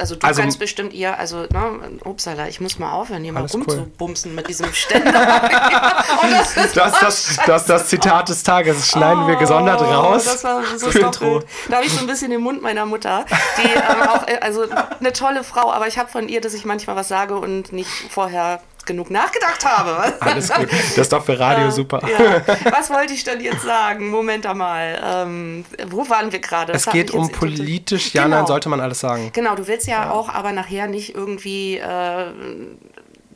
also 0.00 0.16
du 0.16 0.26
Also- 0.26 0.40
kannst 0.42 0.58
bestimmt 0.58 0.92
ihr, 0.92 1.18
also, 1.18 1.42
ne, 1.42 1.98
upsala, 2.04 2.48
ich 2.48 2.60
muss 2.60 2.78
mal 2.78 2.92
aufhören, 2.92 3.22
hier 3.22 3.32
mal 3.32 3.40
Alles 3.40 3.54
cool. 3.54 3.62
rumzubumsen 3.62 4.34
mit 4.34 4.48
diesem 4.48 4.72
Ständer. 4.72 5.12
Das 6.30 6.54
Das, 6.74 6.98
das, 7.00 7.36
das, 7.46 7.64
das 7.66 7.88
Zitat 7.88 8.28
des 8.28 8.42
Tages 8.42 8.76
das 8.78 8.88
schneiden 8.88 9.26
wir 9.26 9.36
gesondert 9.36 9.80
Oh, 9.80 9.84
raus. 9.84 10.24
Das 10.24 10.44
war 10.44 10.62
so 10.76 10.90
doppelt. 10.90 11.46
Da 11.68 11.76
habe 11.76 11.86
ich 11.86 11.92
so 11.92 12.00
ein 12.00 12.06
bisschen 12.06 12.30
den 12.30 12.40
Mund 12.40 12.62
meiner 12.62 12.86
Mutter, 12.86 13.24
die 13.58 13.68
ähm, 13.68 14.08
auch, 14.08 14.26
äh, 14.26 14.38
also 14.40 14.64
eine 14.98 15.12
tolle 15.12 15.44
Frau, 15.44 15.70
aber 15.72 15.86
ich 15.88 15.98
habe 15.98 16.08
von 16.08 16.28
ihr, 16.28 16.40
dass 16.40 16.54
ich 16.54 16.64
manchmal 16.64 16.96
was 16.96 17.08
sage 17.08 17.36
und 17.38 17.72
nicht 17.72 17.90
vorher 18.10 18.60
genug 18.90 19.10
nachgedacht 19.10 19.64
habe. 19.64 20.14
Alles 20.20 20.52
gut. 20.52 20.68
Das 20.70 20.98
ist 20.98 21.12
doch 21.12 21.24
für 21.24 21.38
Radio 21.38 21.70
super. 21.70 22.00
Ja. 22.08 22.42
Was 22.72 22.90
wollte 22.90 23.12
ich 23.12 23.22
denn 23.24 23.40
jetzt 23.40 23.62
sagen? 23.62 24.10
Moment 24.10 24.46
einmal. 24.46 25.00
Ähm, 25.04 25.64
wo 25.88 26.08
waren 26.08 26.32
wir 26.32 26.40
gerade? 26.40 26.72
Es 26.72 26.86
geht 26.86 27.12
um 27.12 27.30
politisch, 27.30 28.12
ja, 28.14 28.24
Genau. 28.24 28.36
nein, 28.38 28.46
sollte 28.46 28.68
man 28.68 28.80
alles 28.80 29.00
sagen. 29.00 29.30
Genau, 29.32 29.54
du 29.54 29.66
willst 29.68 29.86
ja, 29.86 30.10
auch 30.10 30.28
aber 30.28 30.52
nachher 30.52 30.86
nicht 30.88 31.14
irgendwie. 31.14 31.78
Äh, 31.78 32.26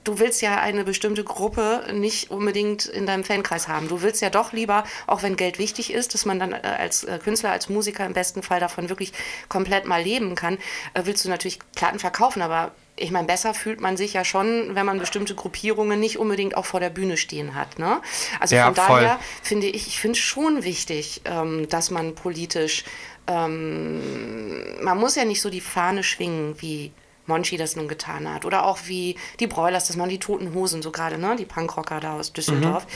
Du 0.05 0.19
willst 0.19 0.43
ja 0.43 0.59
eine 0.59 0.85
bestimmte 0.85 1.25
Gruppe 1.25 1.87
nicht 1.95 2.31
unbedingt 2.31 2.85
in 2.85 3.07
deinem 3.07 3.25
Fankreis 3.25 3.69
haben. 3.69 3.89
Du 3.89 4.03
willst 4.03 4.21
ja 4.21 4.29
doch 4.29 4.53
lieber, 4.53 4.85
auch 5.07 5.23
wenn 5.23 5.35
Geld 5.35 5.59
wichtig 5.59 5.95
ist, 5.95 6.13
dass 6.13 6.27
man 6.27 6.39
dann 6.39 6.53
äh, 6.53 6.59
als 6.79 7.05
äh, 7.05 7.19
Künstler, 7.19 7.53
als 7.53 7.71
Musiker 7.71 8.05
im 8.05 8.13
besten 8.13 8.43
Fall 8.43 8.61
davon 8.61 8.91
wirklich 8.91 9.15
komplett 9.49 9.87
mal 9.87 10.03
leben 10.03 10.35
kann, 10.35 10.59
äh, 10.93 11.01
willst 11.05 11.25
du 11.25 11.31
natürlich 11.31 11.59
Platten 11.75 11.99
verkaufen. 11.99 12.43
Aber 12.43 12.73
ich 12.97 13.11
meine, 13.11 13.27
besser 13.27 13.55
fühlt 13.55 13.81
man 13.81 13.97
sich 13.97 14.13
ja 14.13 14.25
schon, 14.25 14.75
wenn 14.75 14.87
man 14.87 14.99
bestimmte 14.99 15.35
Gruppierungen 15.35 15.99
nicht 15.99 16.19
unbedingt 16.19 16.57
auch 16.57 16.65
vor 16.65 16.79
der 16.81 16.91
Bühne 16.91 17.17
stehen 17.17 17.55
hat. 17.55 17.79
Ne? 17.79 18.01
Also 18.39 18.55
Ja, 18.55 18.67
von 18.67 18.75
voll. 18.77 19.01
daher 19.01 19.19
finde 19.43 19.67
ich, 19.67 19.89
ich 19.89 19.99
finde 19.99 20.17
es 20.17 20.25
schon 20.25 20.63
wichtig, 20.63 21.23
ähm, 21.25 21.69
dass 21.69 21.91
man 21.91 22.15
politisch 22.15 22.85
ähm, 23.27 24.83
man 24.83 24.99
muss 24.99 25.17
ja 25.17 25.25
nicht 25.25 25.41
so 25.41 25.51
die 25.51 25.61
Fahne 25.61 26.03
schwingen, 26.03 26.61
wie 26.61 26.93
Monchi 27.27 27.57
das 27.57 27.75
nun 27.77 27.89
getan 27.89 28.33
hat. 28.33 28.45
Oder 28.45 28.67
auch 28.67 28.81
wie 28.85 29.17
die 29.41 29.47
Broilers, 29.47 29.87
dass 29.87 29.97
man 29.97 30.09
die 30.09 30.19
toten 30.19 30.53
Hosen, 30.55 30.83
so 30.83 30.91
gerade, 30.91 31.19
ne, 31.19 31.37
die 31.37 31.47
Punkrocker 31.47 32.01
da 32.01 32.19
aus 32.19 32.33
Düsseldorf. 32.33 32.87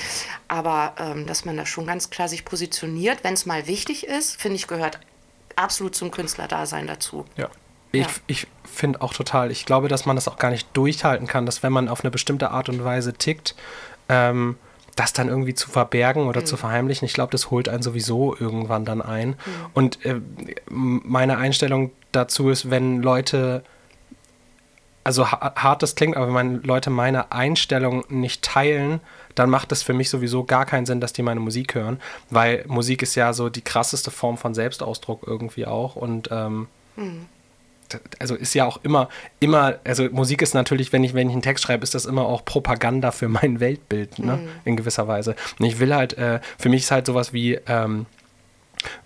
Aber 0.49 0.95
ähm, 0.99 1.27
dass 1.27 1.45
man 1.45 1.57
da 1.57 1.65
schon 1.65 1.87
ganz 1.87 2.11
klar 2.11 2.29
sich 2.29 2.45
positioniert, 2.45 3.25
wenn 3.25 3.35
es 3.35 3.47
mal 3.47 3.67
wichtig 3.67 4.07
ist, 4.07 4.41
finde 4.41 4.57
ich, 4.57 4.67
gehört 4.67 5.01
absolut 5.57 5.95
zum 5.95 6.11
Künstlerdasein 6.11 6.87
dazu. 6.87 7.25
Ja. 7.37 7.49
Ich, 7.93 8.01
Ja. 8.03 8.07
ich 8.27 8.47
finde 8.65 9.01
auch 9.03 9.13
total, 9.15 9.51
ich 9.51 9.65
glaube, 9.67 9.89
dass 9.89 10.05
man 10.07 10.15
das 10.17 10.29
auch 10.29 10.37
gar 10.37 10.51
nicht 10.51 10.69
durchhalten 10.75 11.27
kann, 11.27 11.47
dass 11.47 11.63
wenn 11.63 11.73
man 11.73 11.89
auf 11.89 12.03
eine 12.03 12.11
bestimmte 12.11 12.51
Art 12.51 12.69
und 12.69 12.85
Weise 12.85 13.13
tickt, 13.15 13.55
ähm, 14.09 14.57
das 14.97 15.13
dann 15.13 15.29
irgendwie 15.29 15.55
zu 15.55 15.71
verbergen 15.71 16.27
oder 16.27 16.45
zu 16.45 16.57
verheimlichen. 16.57 17.07
Ich 17.07 17.13
glaube, 17.15 17.31
das 17.31 17.51
holt 17.53 17.69
einen 17.69 17.83
sowieso 17.83 18.37
irgendwann 18.37 18.85
dann 18.85 19.01
ein. 19.01 19.37
Und 19.73 20.05
äh, 20.05 20.21
meine 20.69 21.39
Einstellung 21.39 21.93
dazu 22.11 22.51
ist, 22.51 22.69
wenn 22.71 23.01
Leute, 23.01 23.63
also 25.05 25.31
ha- 25.31 25.55
hart 25.57 25.83
das 25.83 25.95
klingt, 25.95 26.17
aber 26.17 26.35
wenn 26.35 26.63
Leute 26.65 26.91
meine 26.91 27.31
Einstellung 27.33 28.05
nicht 28.09 28.43
teilen, 28.43 29.01
dann 29.37 29.51
macht 29.51 29.71
es 29.71 29.85
für 29.85 29.95
mich 29.95 30.11
sowieso 30.11 30.43
gar 30.45 30.67
keinen 30.67 30.85
Sinn, 30.85 31.01
dass 31.01 31.13
die 31.13 31.23
meine 31.23 31.39
Musik 31.41 31.77
hören, 31.77 32.01
weil 32.31 32.65
Musik 32.67 33.03
ist 33.03 33.15
ja 33.15 33.33
so 33.33 33.49
die 33.49 33.63
krasseste 33.63 34.11
Form 34.11 34.37
von 34.37 34.53
Selbstausdruck 34.53 35.23
irgendwie 35.27 35.65
auch 35.67 35.95
und 35.95 36.29
ähm, 36.33 36.67
also 38.19 38.35
ist 38.35 38.55
ja 38.55 38.67
auch 38.67 38.79
immer, 38.83 39.09
immer, 39.41 39.79
also 39.85 40.09
Musik 40.11 40.43
ist 40.43 40.55
natürlich, 40.55 40.93
wenn 40.93 41.05
ich, 41.05 41.15
wenn 41.15 41.29
ich 41.29 41.35
einen 41.35 41.43
Text 41.43 41.65
schreibe, 41.65 41.83
ist 41.83 41.95
das 41.95 42.07
immer 42.07 42.27
auch 42.27 42.45
Propaganda 42.45 43.11
für 43.11 43.29
mein 43.29 43.61
Weltbild, 43.61 44.19
ne? 44.19 44.39
In 44.65 44.77
gewisser 44.77 45.09
Weise. 45.09 45.37
Und 45.59 45.67
ich 45.67 45.79
will 45.79 45.95
halt, 45.95 46.17
äh, 46.19 46.41
für 46.59 46.69
mich 46.69 46.83
ist 46.83 46.91
halt 46.91 47.07
sowas 47.07 47.33
wie, 47.33 47.59
ähm, 47.67 48.07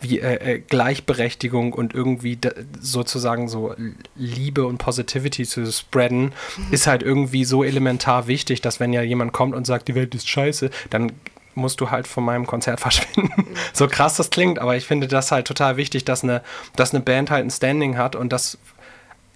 wie 0.00 0.20
äh, 0.20 0.54
äh, 0.54 0.58
Gleichberechtigung 0.58 1.72
und 1.72 1.94
irgendwie 1.94 2.38
sozusagen 2.80 3.48
so 3.48 3.74
Liebe 4.16 4.66
und 4.66 4.78
Positivity 4.78 5.44
zu 5.46 5.70
spreaden, 5.70 6.32
ist 6.70 6.86
halt 6.86 7.02
irgendwie 7.02 7.44
so 7.44 7.64
elementar 7.64 8.26
wichtig, 8.26 8.60
dass 8.60 8.80
wenn 8.80 8.92
ja 8.92 9.02
jemand 9.02 9.32
kommt 9.32 9.54
und 9.54 9.66
sagt, 9.66 9.88
die 9.88 9.94
Welt 9.94 10.14
ist 10.14 10.28
scheiße, 10.28 10.70
dann 10.90 11.12
musst 11.54 11.80
du 11.80 11.90
halt 11.90 12.06
von 12.06 12.24
meinem 12.24 12.46
Konzert 12.46 12.80
verschwinden. 12.80 13.46
so 13.72 13.86
krass 13.88 14.16
das 14.16 14.30
klingt, 14.30 14.58
aber 14.58 14.76
ich 14.76 14.86
finde 14.86 15.08
das 15.08 15.32
halt 15.32 15.46
total 15.46 15.76
wichtig, 15.76 16.04
dass 16.04 16.22
eine, 16.22 16.42
dass 16.76 16.94
eine 16.94 17.02
Band 17.02 17.30
halt 17.30 17.44
ein 17.44 17.50
Standing 17.50 17.96
hat 17.96 18.16
und 18.16 18.32
dass 18.32 18.58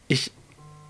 ich 0.08 0.32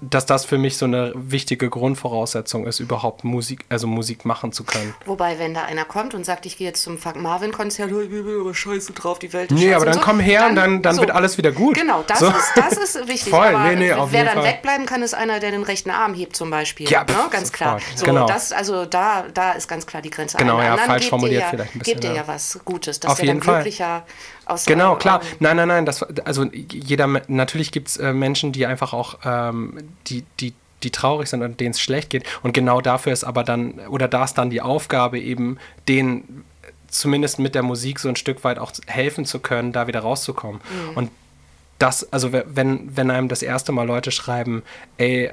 dass 0.01 0.27
das 0.27 0.45
für 0.45 0.59
mich 0.59 0.77
so 0.77 0.85
eine 0.85 1.13
wichtige 1.15 1.71
Grundvoraussetzung 1.71 2.67
ist, 2.67 2.81
überhaupt 2.81 3.25
Musik, 3.25 3.65
also 3.71 3.87
Musik 3.87 4.25
machen 4.27 4.53
zu 4.53 4.65
können. 4.65 4.95
Wobei, 5.07 5.39
wenn 5.39 5.55
da 5.55 5.63
einer 5.65 5.85
kommt 5.85 6.15
und 6.15 6.25
sagt, 6.27 6.45
ich 6.45 6.59
gehe 6.59 6.67
jetzt 6.67 6.83
zum 6.83 6.99
Fuck 6.99 7.17
Marvin-Konzert, 7.17 7.91
oh, 7.93 8.01
ich 8.01 8.11
bin 8.11 8.25
aber 8.41 8.55
scheiße 8.55 8.93
drauf, 8.93 9.19
die 9.19 9.33
Welt 9.33 9.51
ist 9.51 9.59
Nee, 9.59 9.73
aber 9.73 9.87
dann 9.87 10.01
komm 10.01 10.21
her 10.21 10.47
und 10.49 10.55
dann, 10.57 10.83
dann 10.83 10.97
so. 10.97 11.01
wird 11.01 11.13
alles 11.13 11.39
wieder 11.39 11.51
gut. 11.51 11.77
Genau, 11.77 12.05
das, 12.07 12.19
So. 12.19 12.27
ist, 12.29 12.53
das 12.57 12.73
ist 12.75 12.95
wichtig. 13.09 13.31
Voll, 13.31 13.47
aber 13.47 13.65
nee, 13.71 13.77
nee, 13.77 13.93
auf 13.93 14.13
wer 14.13 14.21
jeden 14.21 14.35
dann 14.35 14.43
Fall. 14.45 14.53
wegbleiben 14.53 14.87
kann, 14.87 15.03
ist 15.03 15.15
einer, 15.15 15.41
der 15.41 15.51
den 15.51 15.63
rechten 15.63 15.91
Arm 15.91 16.13
hebt 16.15 16.37
zum 16.37 16.51
Beispiel. 16.51 16.89
Ja, 16.91 17.01
ne? 17.01 17.07
pff, 17.15 17.31
Ganz 17.31 17.53
klar. 17.53 17.81
So, 17.95 18.05
Genau. 18.05 18.27
das, 18.27 18.53
also 18.53 18.85
da, 18.85 19.25
da 19.33 19.53
ist 19.53 19.67
ganz 19.67 19.87
klar 19.87 20.03
die 20.03 20.11
Grenze. 20.11 20.37
Genau, 20.37 20.61
ja, 20.61 20.77
falsch 20.77 21.09
formuliert 21.09 21.43
ja, 21.43 21.49
vielleicht 21.49 21.75
ein 21.75 21.79
bisschen, 21.79 21.95
Gebt 21.95 22.05
ihr 22.05 22.11
ja. 22.11 22.17
ja 22.23 22.29
was 22.29 22.59
Gutes, 22.65 23.01
dass 23.01 23.13
Auf 23.13 23.17
der 23.19 23.27
jeden 23.27 23.39
dann 23.41 23.45
Fall. 23.47 23.55
glücklicher 23.63 24.07
Genau, 24.67 24.95
klar. 24.97 25.19
eurem- 25.21 25.37
Nein, 25.41 25.57
nein, 25.57 25.69
nein. 25.69 25.87
Das, 25.87 26.03
also 26.03 26.45
jeder, 26.45 27.07
natürlich 27.29 27.73
gibt 27.73 27.89
es 27.89 27.97
äh, 27.97 28.13
Menschen, 28.13 28.53
die 28.53 28.67
einfach 28.67 28.93
auch, 28.93 29.19
ähm, 29.25 29.79
die, 30.07 30.25
die, 30.41 30.55
die 30.83 30.91
traurig 30.91 31.29
sind 31.29 31.43
und 31.43 31.59
denen 31.59 31.73
es 31.73 31.81
schlecht 31.81 32.11
geht. 32.11 32.25
Und 32.43 32.53
genau 32.53 32.81
dafür 32.81 33.13
ist 33.13 33.25
aber 33.25 33.43
dann, 33.45 33.73
oder 33.89 34.09
da 34.09 34.25
ist 34.25 34.35
dann 34.35 34.51
die 34.51 34.61
Aufgabe 34.63 35.19
eben, 35.19 35.59
denen 35.89 36.45
zumindest 36.89 37.39
mit 37.41 37.55
der 37.55 37.63
Musik 37.63 37.99
so 37.99 38.09
ein 38.09 38.17
Stück 38.17 38.45
weit 38.45 38.59
auch 38.59 38.71
helfen 38.87 39.25
zu 39.27 39.41
können, 39.41 39.73
da 39.73 39.87
wieder 39.89 40.01
rauszukommen. 40.01 40.61
Mhm. 40.91 40.97
Und 40.97 41.11
das, 41.79 42.11
also 42.13 42.33
we- 42.33 42.45
wenn, 42.47 42.97
wenn 42.97 43.11
einem 43.11 43.29
das 43.29 43.43
erste 43.43 43.73
Mal 43.73 43.87
Leute 43.87 44.11
schreiben, 44.13 44.63
ey, 44.97 45.31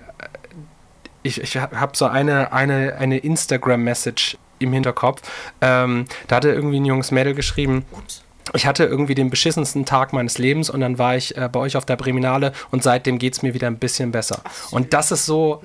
ich, 1.21 1.39
ich 1.41 1.55
habe 1.57 1.95
so 1.95 2.05
eine, 2.05 2.51
eine, 2.51 2.95
eine 2.97 3.17
Instagram-Message 3.19 4.37
im 4.59 4.73
Hinterkopf. 4.73 5.21
Ähm, 5.61 6.05
da 6.27 6.37
hatte 6.37 6.49
irgendwie 6.51 6.79
ein 6.79 6.85
junges 6.85 7.11
Mädel 7.11 7.33
geschrieben, 7.33 7.85
Ups. 7.91 8.23
Ich 8.55 8.65
hatte 8.65 8.85
irgendwie 8.85 9.15
den 9.15 9.29
beschissensten 9.29 9.85
Tag 9.85 10.13
meines 10.13 10.37
Lebens 10.37 10.69
und 10.69 10.81
dann 10.81 10.97
war 10.97 11.15
ich 11.15 11.35
äh, 11.37 11.49
bei 11.51 11.59
euch 11.59 11.75
auf 11.77 11.85
der 11.85 11.95
Breminale 11.95 12.53
und 12.71 12.83
seitdem 12.83 13.19
geht 13.19 13.33
es 13.33 13.41
mir 13.41 13.53
wieder 13.53 13.67
ein 13.67 13.77
bisschen 13.77 14.11
besser. 14.11 14.41
und 14.71 14.93
das 14.93 15.11
ist 15.11 15.25
so, 15.25 15.63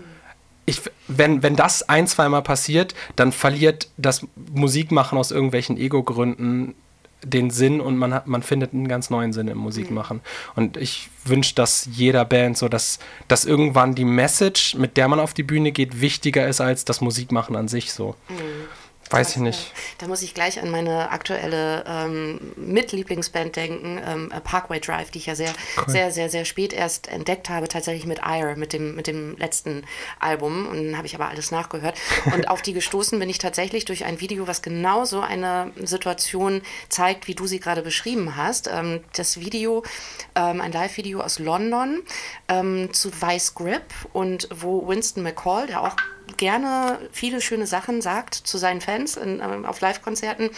ich, 0.66 0.82
wenn, 1.06 1.42
wenn 1.42 1.56
das 1.56 1.88
ein, 1.88 2.06
zweimal 2.06 2.42
passiert, 2.42 2.94
dann 3.16 3.32
verliert 3.32 3.88
das 3.96 4.26
Musikmachen 4.52 5.16
aus 5.16 5.30
irgendwelchen 5.30 5.78
Ego-Gründen 5.78 6.74
den 7.24 7.50
Sinn 7.50 7.80
und 7.80 7.96
man, 7.96 8.14
hat, 8.14 8.26
man 8.26 8.42
findet 8.42 8.72
einen 8.72 8.86
ganz 8.86 9.10
neuen 9.10 9.32
Sinn 9.32 9.48
im 9.48 9.58
Musikmachen. 9.58 10.20
Und 10.54 10.76
ich 10.76 11.08
wünsche, 11.24 11.54
dass 11.54 11.88
jeder 11.90 12.24
Band 12.24 12.56
so, 12.56 12.68
dass, 12.68 12.98
dass 13.26 13.44
irgendwann 13.44 13.94
die 13.94 14.04
Message, 14.04 14.76
mit 14.76 14.96
der 14.96 15.08
man 15.08 15.18
auf 15.18 15.34
die 15.34 15.42
Bühne 15.42 15.72
geht, 15.72 16.00
wichtiger 16.00 16.46
ist 16.46 16.60
als 16.60 16.84
das 16.84 17.00
Musikmachen 17.00 17.56
an 17.56 17.66
sich 17.66 17.92
so. 17.92 18.14
Weiß 19.10 19.30
ich 19.30 19.36
nicht. 19.36 19.72
Da 19.98 20.06
muss 20.06 20.22
ich 20.22 20.34
gleich 20.34 20.60
an 20.60 20.70
meine 20.70 21.10
aktuelle 21.10 21.84
ähm, 21.86 22.52
Mitlieblingsband 22.56 23.56
denken, 23.56 24.00
ähm, 24.04 24.32
Parkway 24.44 24.80
Drive, 24.80 25.10
die 25.10 25.18
ich 25.18 25.26
ja 25.26 25.34
sehr, 25.34 25.52
sehr, 25.86 26.10
sehr, 26.10 26.28
sehr 26.28 26.44
spät 26.44 26.72
erst 26.72 27.08
entdeckt 27.08 27.48
habe, 27.48 27.68
tatsächlich 27.68 28.06
mit 28.06 28.20
Ire, 28.24 28.56
mit 28.56 28.72
dem, 28.72 28.94
mit 28.94 29.06
dem 29.06 29.36
letzten 29.38 29.84
Album. 30.20 30.66
Und 30.66 30.84
dann 30.84 30.96
habe 30.96 31.06
ich 31.06 31.14
aber 31.14 31.28
alles 31.28 31.50
nachgehört. 31.50 31.98
Und 32.34 32.48
auf 32.48 32.60
die 32.60 32.74
gestoßen 32.74 33.18
bin 33.18 33.30
ich 33.30 33.38
tatsächlich 33.38 33.86
durch 33.86 34.04
ein 34.04 34.20
Video, 34.20 34.46
was 34.46 34.60
genau 34.60 35.04
so 35.04 35.20
eine 35.20 35.72
Situation 35.82 36.62
zeigt, 36.88 37.28
wie 37.28 37.34
du 37.34 37.46
sie 37.46 37.60
gerade 37.60 37.82
beschrieben 37.82 38.36
hast. 38.36 38.68
Ähm, 38.68 39.00
das 39.16 39.40
Video, 39.40 39.84
ähm, 40.34 40.60
ein 40.60 40.72
Live-Video 40.72 41.20
aus 41.20 41.38
London 41.38 42.02
ähm, 42.48 42.92
zu 42.92 43.10
Vice 43.10 43.54
Grip 43.54 43.84
und 44.12 44.48
wo 44.54 44.86
Winston 44.86 45.22
McCall, 45.22 45.66
der 45.66 45.82
auch 45.82 45.96
gerne 46.36 46.98
viele 47.12 47.40
schöne 47.40 47.66
Sachen 47.66 48.02
sagt 48.02 48.34
zu 48.34 48.58
seinen 48.58 48.80
Fans 48.80 49.16
in, 49.16 49.40
ähm, 49.40 49.64
auf 49.64 49.80
Live-Konzerten. 49.80 50.50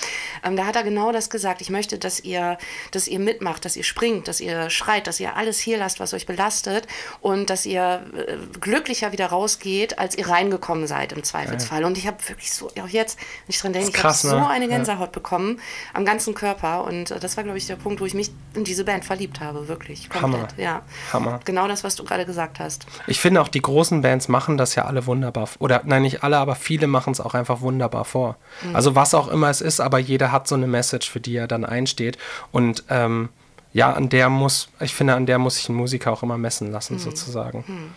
Ähm, 0.45 0.57
da 0.57 0.67
hat 0.67 0.77
er 0.77 0.83
genau 0.83 1.13
das 1.13 1.31
gesagt. 1.31 1.61
Ich 1.61 1.71
möchte, 1.71 1.99
dass 1.99 2.21
ihr, 2.21 2.59
dass 2.91 3.09
ihr 3.09 3.19
mitmacht, 3.19 3.65
dass 3.65 3.77
ihr 3.77 3.85
springt, 3.85 4.29
dass 4.29 4.41
ihr 4.41 4.71
schreit, 4.71 5.07
dass 5.07 5.21
ihr 5.21 5.37
alles 5.37 5.59
hier 5.59 5.79
lasst, 5.79 6.01
was 6.01 6.15
euch 6.15 6.27
belastet 6.27 6.87
und 7.21 7.51
dass 7.51 7.67
ihr 7.67 8.05
äh, 8.15 8.37
glücklicher 8.61 9.13
wieder 9.13 9.27
rausgeht, 9.27 9.99
als 9.99 10.17
ihr 10.17 10.29
reingekommen 10.29 10.87
seid 10.87 11.13
im 11.13 11.23
Zweifelsfall. 11.23 11.85
Und 11.85 11.99
ich 11.99 12.07
habe 12.07 12.17
wirklich 12.29 12.53
so, 12.53 12.69
auch 12.69 12.89
jetzt, 12.89 13.19
wenn 13.19 13.51
ich 13.51 13.61
dran 13.61 13.73
denke, 13.73 13.91
ich 13.91 13.95
habe 13.95 14.03
krass, 14.03 14.23
so 14.23 14.39
ne? 14.39 14.49
eine 14.49 14.67
Ja. 14.67 14.77
Gänsehaut 14.77 15.13
bekommen 15.13 15.61
am 15.95 16.05
ganzen 16.05 16.35
Körper. 16.35 16.85
Und 16.85 17.11
äh, 17.11 17.21
das 17.21 17.37
war, 17.37 17.45
glaube 17.45 17.59
ich, 17.59 17.67
der 17.67 17.77
Punkt, 17.77 18.01
wo 18.01 18.07
ich 18.07 18.15
mich 18.15 18.31
in 18.55 18.65
diese 18.65 18.85
Band 18.85 19.05
verliebt 19.05 19.41
habe, 19.41 19.69
wirklich. 19.69 20.09
Komplett. 20.09 20.41
Hammer. 20.41 20.49
Ja. 20.57 20.83
Hammer. 21.13 21.41
Genau 21.45 21.69
das, 21.69 21.85
was 21.85 21.97
du 21.97 22.05
gerade 22.05 22.27
gesagt 22.27 22.59
hast. 22.59 22.87
Ich 23.07 23.21
finde 23.21 23.41
auch, 23.41 23.49
die 23.49 23.63
großen 23.63 24.03
Bands 24.03 24.29
machen 24.29 24.57
das 24.57 24.75
ja 24.75 24.85
alle 24.85 25.07
wunderbar. 25.07 25.49
Oder 25.61 25.83
nein, 25.85 26.03
nicht 26.03 26.25
alle, 26.25 26.39
aber 26.39 26.57
viele 26.57 26.89
machen 26.89 27.13
es 27.13 27.21
auch 27.21 27.35
einfach 27.35 27.61
wunderbar 27.61 28.05
vor. 28.05 28.37
Also 28.73 28.97
was 28.97 29.15
auch 29.15 29.29
immer 29.29 29.51
es 29.51 29.61
ist, 29.61 29.79
aber 29.79 29.99
jeder 29.99 30.33
hat 30.33 30.49
so 30.49 30.57
eine 30.57 30.67
Message, 30.67 31.09
für 31.09 31.21
die 31.21 31.37
er 31.37 31.47
dann 31.47 31.65
einsteht. 31.65 32.19
Und 32.51 32.83
ähm, 32.89 33.29
ja, 33.73 33.93
an 33.93 34.09
der 34.09 34.31
muss, 34.31 34.71
ich 34.81 34.95
finde, 34.95 35.15
an 35.15 35.27
der 35.27 35.39
muss 35.39 35.57
sich 35.57 35.69
ein 35.69 35.77
Musiker 35.77 36.13
auch 36.13 36.23
immer 36.25 36.39
messen 36.39 36.73
lassen, 36.73 36.99
sozusagen. 36.99 37.93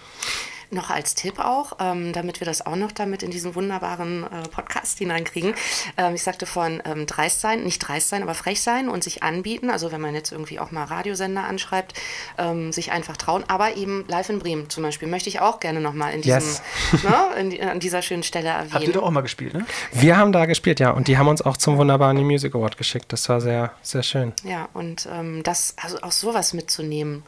Noch 0.74 0.90
als 0.90 1.16
Tipp 1.16 1.40
auch, 1.40 1.74
ähm, 1.80 2.14
damit 2.14 2.40
wir 2.40 2.46
das 2.46 2.66
auch 2.66 2.76
noch 2.76 2.92
damit 2.92 3.24
in 3.24 3.32
diesen 3.32 3.56
wunderbaren 3.56 4.24
äh, 4.24 4.48
Podcast 4.50 4.98
hineinkriegen. 4.98 5.54
Ähm, 5.98 6.16
ich 6.16 6.24
sagte 6.24 6.46
von 6.46 6.82
ähm, 6.86 7.06
dreist 7.06 7.42
sein, 7.42 7.64
nicht 7.64 7.80
dreist 7.80 8.10
sein, 8.10 8.24
aber 8.24 8.34
frech 8.34 8.62
sein 8.62 8.90
und 8.90 9.04
sich 9.04 9.24
anbieten. 9.24 9.70
Also 9.70 9.92
wenn 9.92 10.02
man 10.02 10.16
jetzt 10.16 10.32
irgendwie 10.32 10.60
auch 10.60 10.72
mal 10.72 10.84
Radiosender 10.84 11.44
anschreibt, 11.44 11.94
ähm, 12.38 12.72
sich 12.72 12.92
einfach 12.92 13.18
trauen. 13.18 13.44
Aber 13.48 13.76
eben 13.78 14.06
live 14.08 14.30
in 14.30 14.40
Bremen 14.40 14.70
zum 14.70 14.84
Beispiel 14.84 15.08
möchte 15.08 15.30
ich 15.30 15.40
auch 15.40 15.60
gerne 15.60 15.82
nochmal 15.82 16.14
in 16.14 16.22
diesem, 16.22 16.40
yes. 16.40 16.62
ne, 17.04 17.40
in, 17.40 17.68
an 17.68 17.80
dieser 17.80 18.02
schönen 18.02 18.24
Stelle 18.24 18.50
erwähnen. 18.50 18.74
Habt 18.74 18.88
ihr 18.88 18.94
doch 18.94 19.04
auch 19.04 19.12
mal 19.12 19.22
gespielt, 19.22 19.54
ne? 19.54 19.66
Wir 19.92 20.18
haben 20.18 20.32
da 20.32 20.46
gespielt, 20.46 20.80
ja. 20.80 20.92
Und 20.92 21.08
die 21.08 21.18
haben 21.18 21.28
uns 21.28 21.42
auch 21.42 21.58
zum 21.58 21.78
wunderbaren 21.78 22.18
New 22.18 22.26
Music 22.26 22.56
Award 22.56 22.78
geschickt. 22.78 23.12
Das 23.12 23.30
war 23.30 23.42
sehr, 23.42 23.72
sehr 23.82 24.04
schön. 24.04 24.34
Ja, 24.44 24.70
und 24.74 25.08
ähm, 25.12 25.44
das, 25.44 25.76
also 25.82 26.02
auch 26.02 26.12
sowas 26.12 26.54
mitzunehmen. 26.54 27.24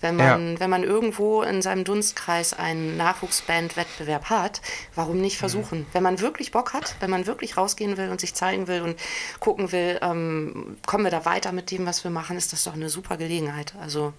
Wenn 0.00 0.16
man, 0.16 0.52
ja. 0.54 0.60
wenn 0.60 0.70
man 0.70 0.82
irgendwo 0.82 1.42
in 1.42 1.60
seinem 1.62 1.84
Dunstkreis 1.84 2.54
einen 2.54 2.96
Nachwuchsband-Wettbewerb 2.96 4.30
hat, 4.30 4.62
warum 4.94 5.20
nicht 5.20 5.36
mhm. 5.36 5.40
versuchen? 5.40 5.78
Mhm. 5.80 5.86
Wenn 5.92 6.02
man 6.02 6.20
wirklich 6.20 6.52
Bock 6.52 6.72
hat, 6.72 6.96
wenn 7.00 7.10
man 7.10 7.26
wirklich 7.26 7.56
rausgehen 7.56 7.96
will 7.96 8.10
und 8.10 8.20
sich 8.20 8.34
zeigen 8.34 8.66
will 8.66 8.82
und 8.82 8.98
gucken 9.40 9.72
will, 9.72 9.98
ähm, 10.02 10.78
kommen 10.86 11.04
wir 11.04 11.10
da 11.10 11.24
weiter 11.24 11.52
mit 11.52 11.70
dem, 11.70 11.86
was 11.86 12.02
wir 12.04 12.10
machen, 12.10 12.36
ist 12.36 12.52
das 12.52 12.64
doch 12.64 12.74
eine 12.74 12.88
super 12.88 13.16
Gelegenheit. 13.16 13.74
Also 13.80 14.12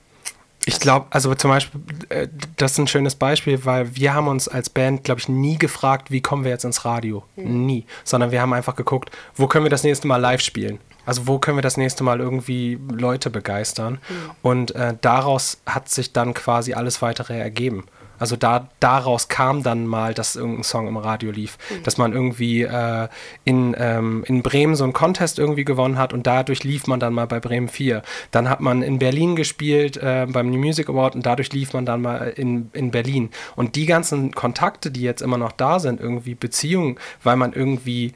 ich 0.66 0.80
glaube, 0.80 1.08
also 1.10 1.34
zum 1.34 1.50
Beispiel, 1.50 1.82
äh, 2.10 2.28
das 2.58 2.74
ist 2.74 2.78
ein 2.78 2.88
schönes 2.88 3.16
Beispiel, 3.16 3.66
weil 3.66 3.96
wir 3.96 4.14
haben 4.14 4.28
uns 4.28 4.48
als 4.48 4.70
Band, 4.70 5.04
glaube 5.04 5.20
ich, 5.20 5.28
nie 5.28 5.58
gefragt, 5.58 6.12
wie 6.12 6.22
kommen 6.22 6.44
wir 6.44 6.52
jetzt 6.52 6.66
ins 6.66 6.86
Radio. 6.86 7.24
Mhm. 7.36 7.66
Nie. 7.66 7.86
Sondern 8.04 8.32
wir 8.32 8.42
haben 8.42 8.54
einfach 8.54 8.76
geguckt, 8.76 9.10
wo 9.36 9.48
können 9.48 9.66
wir 9.66 9.70
das 9.70 9.84
nächste 9.84 10.08
Mal 10.08 10.18
live 10.18 10.42
spielen. 10.42 10.80
Also 11.06 11.26
wo 11.26 11.40
können 11.40 11.58
wir 11.58 11.64
das 11.64 11.78
nächste 11.78 12.04
Mal 12.04 12.20
irgendwie 12.20 12.80
Leute 12.92 13.32
begeistern? 13.32 13.94
Mhm. 13.94 14.32
Und 14.44 14.76
äh, 14.76 14.94
daraus 15.02 15.62
hat 15.66 15.90
sich 15.90 16.14
dann 16.14 16.34
quasi 16.34 16.74
alles 16.74 17.02
weitere 17.02 17.40
ergeben. 17.40 17.86
Also 18.22 18.36
da, 18.36 18.68
daraus 18.80 19.30
kam 19.30 19.64
dann 19.64 19.88
mal, 19.88 20.14
dass 20.14 20.36
irgendein 20.36 20.64
Song 20.64 20.88
im 20.88 20.96
Radio 20.96 21.32
lief, 21.32 21.58
mhm. 21.72 21.84
dass 21.84 21.98
man 21.98 22.14
irgendwie 22.14 22.62
äh, 22.62 23.08
in, 23.46 23.76
ähm, 23.80 24.24
in 24.28 24.44
Bremen 24.44 24.76
so 24.76 24.84
einen 24.84 24.94
Contest 24.94 25.40
irgendwie 25.40 25.66
gewonnen 25.66 25.98
hat 25.98 26.14
und 26.14 26.28
dadurch 26.28 26.64
lief 26.64 26.86
man 26.86 27.00
dann 27.00 27.14
mal 27.14 27.26
bei 27.26 27.40
Bremen 27.40 27.68
4. 27.68 28.04
Dann 28.30 28.48
hat 28.48 28.62
man 28.62 28.84
in 28.84 29.00
Berlin 29.00 29.36
gespielt 29.36 29.98
äh, 29.98 30.28
beim 30.30 30.52
New 30.52 30.60
Music 30.60 30.88
Award 30.88 31.16
und 31.16 31.26
dadurch 31.26 31.52
lief 31.52 31.74
man 31.74 31.88
dann 31.88 32.04
mal 32.04 32.28
in, 32.36 32.70
in 32.74 32.92
Berlin. 32.92 33.32
Und 33.56 33.76
die 33.76 33.88
ganzen 33.88 34.36
Kontakte, 34.36 34.92
die 34.92 35.02
jetzt 35.02 35.24
immer 35.24 35.40
noch 35.40 35.52
da 35.52 35.80
sind, 35.80 36.00
irgendwie 36.00 36.36
Beziehungen, 36.36 37.00
weil 37.24 37.38
man 37.38 37.54
irgendwie 37.54 38.14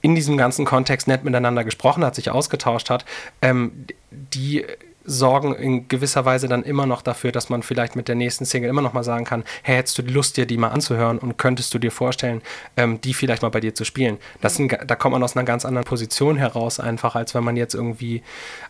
in 0.00 0.16
diesem 0.16 0.36
ganzen 0.36 0.64
Kontext 0.64 1.06
nett 1.06 1.22
miteinander 1.22 1.62
gesprochen 1.62 2.04
hat, 2.04 2.16
sich 2.16 2.32
ausgetauscht 2.32 2.90
hat, 2.90 3.04
ähm, 3.40 3.86
die 4.10 4.64
sorgen 5.08 5.54
in 5.54 5.88
gewisser 5.88 6.24
Weise 6.24 6.48
dann 6.48 6.62
immer 6.62 6.86
noch 6.86 7.02
dafür, 7.02 7.32
dass 7.32 7.48
man 7.48 7.62
vielleicht 7.62 7.96
mit 7.96 8.08
der 8.08 8.14
nächsten 8.14 8.44
Single 8.44 8.68
immer 8.68 8.82
noch 8.82 8.92
mal 8.92 9.02
sagen 9.02 9.24
kann, 9.24 9.42
hey, 9.62 9.76
hättest 9.76 9.98
du 9.98 10.02
Lust, 10.02 10.36
dir 10.36 10.46
die 10.46 10.58
mal 10.58 10.68
anzuhören 10.68 11.18
und 11.18 11.38
könntest 11.38 11.72
du 11.72 11.78
dir 11.78 11.90
vorstellen, 11.90 12.42
ähm, 12.76 13.00
die 13.00 13.14
vielleicht 13.14 13.42
mal 13.42 13.48
bei 13.48 13.60
dir 13.60 13.74
zu 13.74 13.84
spielen. 13.84 14.18
Das 14.40 14.56
sind, 14.56 14.76
da 14.86 14.94
kommt 14.96 15.12
man 15.12 15.22
aus 15.22 15.36
einer 15.36 15.44
ganz 15.44 15.64
anderen 15.64 15.86
Position 15.86 16.36
heraus 16.36 16.78
einfach, 16.78 17.14
als 17.14 17.34
wenn 17.34 17.42
man 17.42 17.56
jetzt 17.56 17.74
irgendwie 17.74 18.22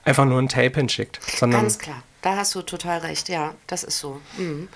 einfach 0.04 0.24
nur 0.24 0.40
ein 0.40 0.48
Tape 0.48 0.74
hinschickt. 0.76 1.20
Sondern 1.22 1.62
ganz 1.62 1.78
klar, 1.78 2.02
da 2.22 2.36
hast 2.36 2.54
du 2.54 2.62
total 2.62 2.98
recht, 2.98 3.28
ja, 3.28 3.54
das 3.66 3.82
ist 3.82 3.98
so. 3.98 4.20
Mhm. 4.36 4.68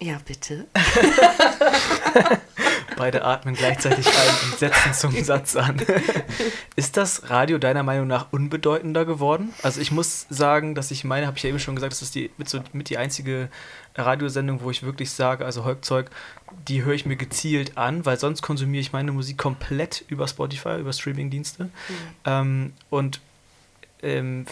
Ja, 0.00 0.20
bitte. 0.26 0.66
Beide 2.96 3.24
atmen 3.24 3.54
gleichzeitig 3.54 4.06
ein 4.06 4.50
und 4.50 4.58
setzen 4.58 4.94
zum 4.94 5.12
Satz 5.24 5.56
an. 5.56 5.80
Ist 6.76 6.96
das 6.96 7.30
Radio 7.30 7.58
deiner 7.58 7.82
Meinung 7.82 8.06
nach 8.06 8.32
unbedeutender 8.32 9.04
geworden? 9.04 9.52
Also 9.62 9.80
ich 9.80 9.90
muss 9.90 10.26
sagen, 10.30 10.74
dass 10.74 10.90
ich 10.90 11.04
meine, 11.04 11.26
habe 11.26 11.36
ich 11.36 11.42
ja 11.42 11.50
eben 11.50 11.58
schon 11.58 11.74
gesagt, 11.74 11.92
das 11.92 12.02
ist 12.02 12.14
die, 12.14 12.30
mit, 12.36 12.48
so, 12.48 12.62
mit 12.72 12.90
die 12.90 12.98
einzige 12.98 13.48
Radiosendung, 13.96 14.62
wo 14.62 14.70
ich 14.70 14.82
wirklich 14.82 15.10
sage, 15.10 15.44
also 15.44 15.64
Holzzeug, 15.64 16.10
die 16.68 16.84
höre 16.84 16.94
ich 16.94 17.06
mir 17.06 17.16
gezielt 17.16 17.76
an, 17.76 18.04
weil 18.06 18.18
sonst 18.18 18.42
konsumiere 18.42 18.80
ich 18.80 18.92
meine 18.92 19.12
Musik 19.12 19.38
komplett 19.38 20.04
über 20.08 20.26
Spotify, 20.28 20.78
über 20.78 20.92
Streamingdienste. 20.92 21.64
Mhm. 21.64 21.70
Ähm, 22.24 22.72
und 22.90 23.20
ähm, 24.02 24.46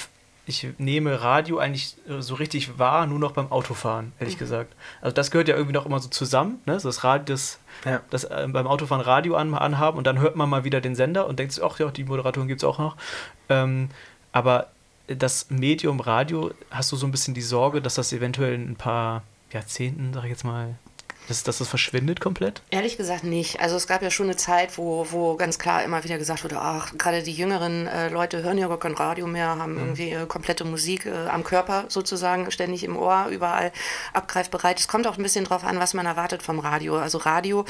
ich 0.45 0.67
nehme 0.79 1.23
Radio 1.23 1.59
eigentlich 1.59 1.97
äh, 2.09 2.21
so 2.21 2.35
richtig 2.35 2.79
wahr, 2.79 3.07
nur 3.07 3.19
noch 3.19 3.33
beim 3.33 3.53
Autofahren, 3.53 4.13
ehrlich 4.19 4.37
mhm. 4.37 4.41
gesagt. 4.41 4.75
Also 5.01 5.15
das 5.15 5.31
gehört 5.31 5.49
ja 5.49 5.55
irgendwie 5.55 5.75
noch 5.75 5.87
immer 5.87 6.01
so 6.01 6.09
zusammen, 6.09 6.61
ne? 6.67 6.81
So 6.81 6.89
das 6.89 7.05
Radio, 7.05 7.25
das, 7.27 7.61
ja. 7.85 8.01
das 8.11 8.25
äh, 8.25 8.49
beim 8.49 8.67
Autofahren 8.67 9.05
Radio 9.05 9.37
an, 9.37 9.55
anhaben 9.55 9.99
und 9.99 10.07
dann 10.07 10.19
hört 10.19 10.35
man 10.35 10.49
mal 10.49 10.65
wieder 10.65 10.81
den 10.81 10.95
Sender 10.95 11.27
und 11.27 11.39
denkt 11.39 11.53
sich, 11.53 11.63
ach 11.63 11.79
ja, 11.79 11.91
die 11.91 12.05
Moderatoren 12.05 12.49
gibt 12.49 12.63
es 12.63 12.65
auch 12.65 12.79
noch. 12.79 12.97
Ähm, 13.49 13.89
aber 14.33 14.69
das 15.07 15.51
Medium 15.51 16.01
Radio, 16.01 16.53
hast 16.71 16.91
du 16.91 16.97
so 16.97 17.07
ein 17.07 17.13
bisschen 17.13 17.35
die 17.35 17.43
Sorge, 17.43 17.81
dass 17.81 17.95
das 17.95 18.13
eventuell 18.13 18.55
in 18.55 18.71
ein 18.71 18.77
paar 18.77 19.23
Jahrzehnten, 19.53 20.13
sag 20.13 20.25
ich 20.25 20.31
jetzt 20.31 20.45
mal, 20.45 20.75
dass, 21.29 21.43
dass 21.43 21.59
das 21.59 21.69
verschwindet 21.69 22.21
komplett? 22.21 22.63
Ehrlich 22.71 22.97
gesagt 22.97 23.25
nicht. 23.25 23.61
Also 23.61 23.77
es 23.77 23.87
gab 23.87 24.03
ja 24.03 24.11
schon 24.11 24.27
eine 24.27 24.37
Zeit, 24.37 24.77
wo, 24.79 25.07
wo 25.11 25.37
ganz 25.37 25.59
klar 25.59 25.85
immer 25.85 26.03
wieder 26.05 26.19
gesagt 26.19 26.45
wurde, 26.45 26.59
ach, 26.59 26.93
gerade 26.99 27.23
die 27.23 27.33
jüngeren 27.33 27.87
äh, 27.87 28.09
Leute 28.09 28.43
hören 28.43 28.59
ja 28.59 28.69
gar 28.69 28.79
kein 28.79 28.95
Radio 28.95 29.27
mehr, 29.27 29.49
haben 29.49 29.75
mhm. 29.75 29.79
irgendwie 29.79 30.11
äh, 30.11 30.27
komplette 30.27 30.65
Musik 30.65 31.07
äh, 31.07 31.29
am 31.29 31.45
Körper 31.45 31.85
sozusagen, 31.89 32.51
ständig 32.51 32.85
im 32.85 32.97
Ohr, 32.97 33.27
überall 33.31 33.73
abgreifbereit. 34.13 34.81
Es 34.81 34.89
kommt 34.89 35.07
auch 35.07 35.17
ein 35.17 35.23
bisschen 35.23 35.45
drauf 35.45 35.65
an, 35.65 35.79
was 35.79 35.95
man 35.95 36.07
erwartet 36.07 36.43
vom 36.43 36.59
Radio. 36.59 36.99
Also 36.99 37.19
Radio 37.19 37.65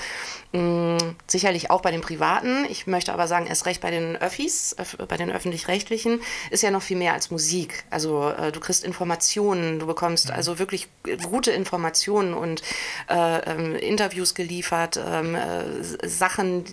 mh, 0.53 0.99
sicherlich 1.27 1.71
auch 1.71 1.83
bei 1.83 1.91
den 1.91 2.01
Privaten. 2.01 2.65
Ich 2.69 2.87
möchte 2.87 3.13
aber 3.13 3.29
sagen, 3.29 3.47
erst 3.47 3.67
recht 3.67 3.81
bei 3.81 3.91
den 3.91 4.17
Öffis, 4.17 4.75
öf 4.79 4.97
bei 5.09 5.17
den 5.17 5.31
Öffentlich-Rechtlichen, 5.31 6.21
ist 6.51 6.63
ja 6.63 6.71
noch 6.71 6.83
viel 6.83 6.97
mehr 6.97 7.13
als 7.13 7.31
Musik. 7.31 7.85
Also 7.91 8.31
äh, 8.31 8.53
du 8.53 8.61
kriegst 8.61 8.85
Informationen, 8.85 9.79
du 9.79 9.87
bekommst 9.87 10.29
mhm. 10.29 10.35
also 10.35 10.59
wirklich 10.59 10.89
gute 11.23 11.51
Informationen 11.51 12.35
und 12.35 12.63
äh, 13.09 13.42
ähm, 13.47 13.75
Interviews 13.75 14.35
geliefert, 14.35 15.01
ähm, 15.05 15.35
äh, 15.35 16.09
Sachen 16.09 16.65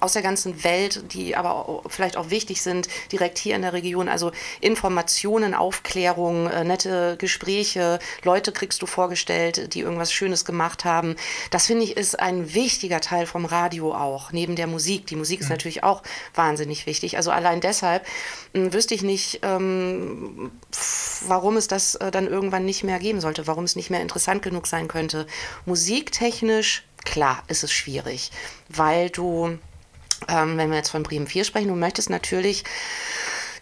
aus 0.00 0.12
der 0.12 0.22
ganzen 0.22 0.64
Welt, 0.64 1.12
die 1.12 1.36
aber 1.36 1.54
auch, 1.54 1.82
vielleicht 1.88 2.16
auch 2.16 2.30
wichtig 2.30 2.62
sind, 2.62 2.88
direkt 3.12 3.38
hier 3.38 3.56
in 3.56 3.62
der 3.62 3.72
Region. 3.72 4.08
Also 4.08 4.32
Informationen, 4.60 5.54
Aufklärung, 5.54 6.48
äh, 6.48 6.64
nette 6.64 7.16
Gespräche, 7.18 7.98
Leute 8.22 8.52
kriegst 8.52 8.82
du 8.82 8.86
vorgestellt, 8.86 9.74
die 9.74 9.80
irgendwas 9.80 10.12
Schönes 10.12 10.44
gemacht 10.44 10.84
haben. 10.84 11.16
Das 11.50 11.66
finde 11.66 11.84
ich 11.84 11.96
ist 11.96 12.18
ein 12.18 12.54
wichtiger 12.54 13.00
Teil 13.00 13.26
vom 13.26 13.44
Radio 13.44 13.94
auch, 13.94 14.32
neben 14.32 14.56
der 14.56 14.66
Musik. 14.66 15.06
Die 15.06 15.16
Musik 15.16 15.40
ist 15.40 15.46
mhm. 15.46 15.54
natürlich 15.54 15.82
auch 15.82 16.02
wahnsinnig 16.34 16.86
wichtig. 16.86 17.16
Also 17.16 17.30
allein 17.30 17.60
deshalb 17.60 18.06
hm, 18.54 18.72
wüsste 18.72 18.94
ich 18.94 19.02
nicht, 19.02 19.40
ähm, 19.42 20.50
warum 21.26 21.56
es 21.56 21.68
das 21.68 21.94
äh, 21.96 22.10
dann 22.10 22.26
irgendwann 22.26 22.64
nicht 22.64 22.84
mehr 22.84 22.98
geben 22.98 23.20
sollte, 23.20 23.46
warum 23.46 23.64
es 23.64 23.76
nicht 23.76 23.90
mehr 23.90 24.00
interessant 24.00 24.42
genug 24.42 24.66
sein 24.66 24.88
könnte. 24.88 25.26
Musiktechnisch, 25.76 26.84
klar, 27.04 27.42
ist 27.48 27.62
es 27.62 27.70
schwierig, 27.70 28.30
weil 28.70 29.10
du, 29.10 29.58
ähm, 30.26 30.56
wenn 30.56 30.70
wir 30.70 30.78
jetzt 30.78 30.88
von 30.88 31.02
Bremen 31.02 31.26
4 31.26 31.44
sprechen, 31.44 31.68
du 31.68 31.74
möchtest 31.74 32.08
natürlich 32.08 32.64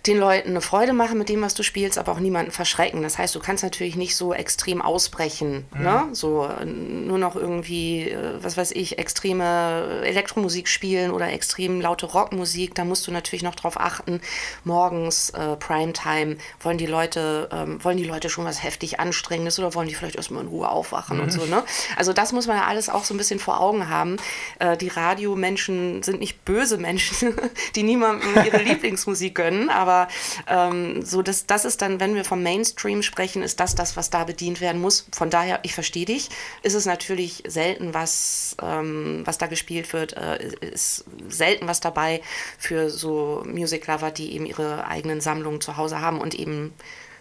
den 0.06 0.18
Leuten 0.18 0.50
eine 0.50 0.60
Freude 0.60 0.92
machen 0.92 1.16
mit 1.16 1.30
dem, 1.30 1.40
was 1.40 1.54
du 1.54 1.62
spielst, 1.62 1.96
aber 1.96 2.12
auch 2.12 2.18
niemanden 2.18 2.50
verschrecken. 2.50 3.02
Das 3.02 3.16
heißt, 3.16 3.34
du 3.34 3.40
kannst 3.40 3.64
natürlich 3.64 3.96
nicht 3.96 4.16
so 4.16 4.34
extrem 4.34 4.82
ausbrechen, 4.82 5.64
mhm. 5.74 5.82
ne? 5.82 6.08
So 6.12 6.44
äh, 6.44 6.66
nur 6.66 7.16
noch 7.16 7.36
irgendwie, 7.36 8.10
äh, 8.10 8.42
was 8.42 8.58
weiß 8.58 8.72
ich, 8.72 8.98
extreme 8.98 10.02
Elektromusik 10.04 10.68
spielen 10.68 11.10
oder 11.10 11.32
extrem 11.32 11.80
laute 11.80 12.04
Rockmusik. 12.04 12.74
Da 12.74 12.84
musst 12.84 13.06
du 13.06 13.12
natürlich 13.12 13.42
noch 13.42 13.54
drauf 13.54 13.80
achten. 13.80 14.20
Morgens, 14.64 15.30
äh, 15.30 15.56
Primetime, 15.56 16.36
wollen 16.60 16.76
die 16.76 16.86
Leute, 16.86 17.48
ähm, 17.50 17.82
wollen 17.82 17.96
die 17.96 18.04
Leute 18.04 18.28
schon 18.28 18.44
was 18.44 18.62
heftig 18.62 19.00
Anstrengendes 19.00 19.58
oder 19.58 19.74
wollen 19.74 19.88
die 19.88 19.94
vielleicht 19.94 20.16
erstmal 20.16 20.42
in 20.42 20.48
Ruhe 20.48 20.68
aufwachen 20.68 21.16
mhm. 21.16 21.22
und 21.24 21.30
so, 21.30 21.46
ne? 21.46 21.62
Also 21.96 22.12
das 22.12 22.32
muss 22.32 22.46
man 22.46 22.58
ja 22.58 22.64
alles 22.64 22.90
auch 22.90 23.04
so 23.04 23.14
ein 23.14 23.18
bisschen 23.18 23.40
vor 23.40 23.58
Augen 23.58 23.88
haben. 23.88 24.18
Äh, 24.58 24.76
die 24.76 24.88
Radiomenschen 24.88 26.02
sind 26.02 26.20
nicht 26.20 26.44
böse 26.44 26.76
Menschen, 26.76 27.34
die 27.74 27.82
niemandem 27.82 28.28
ihre 28.44 28.58
Lieblingsmusik 28.62 29.34
gönnen, 29.34 29.70
aber 29.70 29.93
aber 29.94 30.08
ähm, 30.46 31.02
so 31.02 31.22
das, 31.22 31.46
das 31.46 31.64
ist 31.64 31.82
dann, 31.82 32.00
wenn 32.00 32.14
wir 32.14 32.24
vom 32.24 32.42
Mainstream 32.42 33.02
sprechen, 33.02 33.42
ist 33.42 33.60
das 33.60 33.74
das, 33.74 33.96
was 33.96 34.10
da 34.10 34.24
bedient 34.24 34.60
werden 34.60 34.80
muss. 34.80 35.06
Von 35.12 35.30
daher, 35.30 35.60
ich 35.62 35.74
verstehe 35.74 36.06
dich, 36.06 36.30
ist 36.62 36.74
es 36.74 36.86
natürlich 36.86 37.42
selten, 37.46 37.94
was, 37.94 38.56
ähm, 38.62 39.22
was 39.24 39.38
da 39.38 39.46
gespielt 39.46 39.92
wird, 39.92 40.16
äh, 40.16 40.38
ist 40.60 41.04
selten 41.28 41.68
was 41.68 41.80
dabei 41.80 42.20
für 42.58 42.90
so 42.90 43.42
Music 43.46 43.86
Lover, 43.86 44.10
die 44.10 44.34
eben 44.34 44.46
ihre 44.46 44.86
eigenen 44.86 45.20
Sammlungen 45.20 45.60
zu 45.60 45.76
Hause 45.76 46.00
haben 46.00 46.20
und 46.20 46.34
eben 46.34 46.74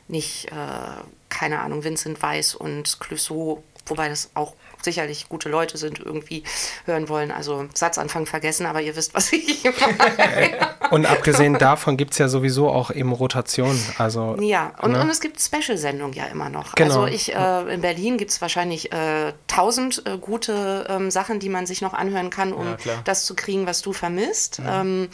nicht, 0.08 0.48
äh, 0.52 1.04
keine 1.30 1.60
Ahnung, 1.60 1.84
Vincent 1.84 2.22
Weiss 2.22 2.56
und 2.56 3.00
Clouseau, 3.00 3.64
wobei 3.86 4.10
das 4.10 4.32
auch 4.34 4.56
sicherlich 4.82 5.30
gute 5.30 5.50
Leute 5.50 5.78
sind, 5.78 6.00
irgendwie 6.00 6.44
hören 6.86 7.08
wollen. 7.08 7.32
Also 7.32 7.68
Satzanfang 7.74 8.26
vergessen, 8.26 8.66
aber 8.66 8.82
ihr 8.82 8.96
wisst, 8.96 9.14
was 9.14 9.32
ich 9.32 9.64
meine. 9.98 10.73
Und 10.94 11.06
abgesehen 11.08 11.58
davon 11.58 11.98
gibt 11.98 12.14
es 12.14 12.20
ja 12.20 12.28
sowieso 12.28 12.70
auch 12.70 12.92
eben 12.92 13.12
Rotationen. 13.12 13.82
Also, 13.98 14.38
ja, 14.40 14.74
und, 14.82 14.92
ne? 14.92 15.02
und 15.02 15.10
es 15.10 15.20
gibt 15.20 15.42
Special-Sendungen 15.42 16.14
ja 16.14 16.26
immer 16.26 16.50
noch. 16.50 16.76
Genau. 16.76 17.02
Also 17.02 17.08
ich, 17.08 17.34
äh, 17.34 17.74
in 17.74 17.82
Berlin 17.82 18.18
gibt 18.18 18.30
es 18.30 18.42
wahrscheinlich 18.42 18.92
äh, 18.92 19.34
tausend 19.48 20.04
äh, 20.06 20.18
gute 20.18 20.86
ähm, 20.90 21.10
Sachen, 21.10 21.40
die 21.40 21.50
man 21.50 21.66
sich 21.66 21.82
noch 21.82 21.94
anhören 21.94 22.30
kann, 22.30 22.54
um 22.54 22.68
ja, 22.86 23.02
das 23.06 23.26
zu 23.26 23.36
kriegen, 23.36 23.66
was 23.66 23.82
du 23.82 23.92
vermisst. 23.92 24.60
Mhm. 24.60 24.66
Ähm, 24.70 25.10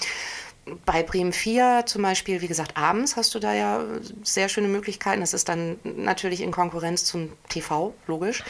bei 0.85 1.01
Bremen 1.01 1.33
4 1.33 1.83
zum 1.85 2.01
Beispiel, 2.01 2.41
wie 2.41 2.47
gesagt, 2.47 2.77
abends 2.77 3.15
hast 3.15 3.33
du 3.33 3.39
da 3.39 3.53
ja 3.53 3.81
sehr 4.23 4.49
schöne 4.49 4.67
Möglichkeiten. 4.67 5.21
Das 5.21 5.33
ist 5.33 5.49
dann 5.49 5.79
natürlich 5.83 6.41
in 6.41 6.51
Konkurrenz 6.51 7.05
zum 7.05 7.29
TV, 7.47 7.93
logisch. 8.05 8.43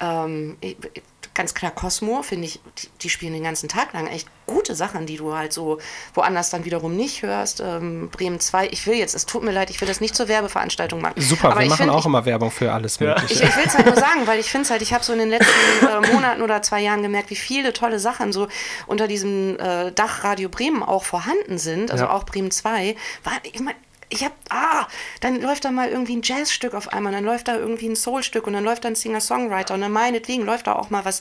Ähm, 0.00 0.56
ganz 1.34 1.54
klar 1.54 1.72
Cosmo, 1.72 2.22
finde 2.22 2.46
ich, 2.46 2.60
die, 2.78 2.88
die, 3.02 3.10
spielen 3.10 3.32
den 3.32 3.42
ganzen 3.42 3.68
Tag 3.68 3.92
lang 3.92 4.06
echt 4.06 4.28
gute 4.46 4.74
Sachen, 4.74 5.06
die 5.06 5.16
du 5.16 5.34
halt 5.34 5.52
so 5.52 5.78
woanders 6.14 6.50
dann 6.50 6.64
wiederum 6.64 6.96
nicht 6.96 7.22
hörst. 7.22 7.60
Ähm, 7.60 8.10
Bremen 8.10 8.40
2, 8.40 8.68
ich 8.68 8.86
will 8.86 8.94
jetzt, 8.94 9.14
es 9.14 9.26
tut 9.26 9.42
mir 9.42 9.52
leid, 9.52 9.70
ich 9.70 9.80
will 9.80 9.88
das 9.88 10.00
nicht 10.00 10.14
zur 10.14 10.28
Werbeveranstaltung 10.28 11.00
machen. 11.00 11.20
Super, 11.20 11.50
aber 11.50 11.60
wir 11.60 11.68
machen 11.68 11.78
find, 11.78 11.90
auch 11.90 12.00
ich, 12.00 12.06
immer 12.06 12.24
Werbung 12.24 12.50
für 12.50 12.72
alles 12.72 13.00
Mögliche. 13.00 13.34
Ich, 13.34 13.42
ich 13.42 13.56
will 13.56 13.64
es 13.66 13.74
halt 13.74 13.86
nur 13.86 13.96
sagen, 13.96 14.26
weil 14.26 14.40
ich 14.40 14.50
finde 14.50 14.64
es 14.64 14.70
halt, 14.70 14.82
ich 14.82 14.92
habe 14.92 15.04
so 15.04 15.12
in 15.12 15.18
den 15.18 15.30
letzten 15.30 15.86
äh, 15.86 16.12
Monaten 16.12 16.42
oder 16.42 16.62
zwei 16.62 16.80
Jahren 16.80 17.02
gemerkt, 17.02 17.30
wie 17.30 17.36
viele 17.36 17.72
tolle 17.72 17.98
Sachen 17.98 18.32
so 18.32 18.48
unter 18.86 19.08
diesem 19.08 19.58
äh, 19.58 19.92
Dach 19.92 20.24
Radio 20.24 20.48
Bremen 20.48 20.82
auch 20.82 21.04
vorhanden 21.04 21.58
sind, 21.58 21.90
also 21.90 22.04
ja. 22.04 22.10
auch 22.10 22.24
Bremen 22.24 22.50
2. 22.50 22.96
War, 23.24 23.32
ich 23.42 23.60
meine, 23.60 23.76
ich 24.14 24.24
hab, 24.24 24.32
ah, 24.50 24.86
dann 25.20 25.40
läuft 25.40 25.64
da 25.64 25.70
mal 25.70 25.88
irgendwie 25.88 26.16
ein 26.16 26.22
Jazzstück 26.22 26.74
auf 26.74 26.92
einmal, 26.92 27.12
dann 27.12 27.24
läuft 27.24 27.48
da 27.48 27.56
irgendwie 27.56 27.88
ein 27.88 27.96
Soulstück 27.96 28.46
und 28.46 28.52
dann 28.52 28.64
läuft 28.64 28.84
da 28.84 28.88
ein 28.88 28.94
Singer-Songwriter 28.94 29.74
und 29.74 29.80
dann 29.80 29.92
meinetwegen 29.92 30.44
läuft 30.44 30.66
da 30.66 30.74
auch 30.74 30.90
mal 30.90 31.04
was 31.04 31.20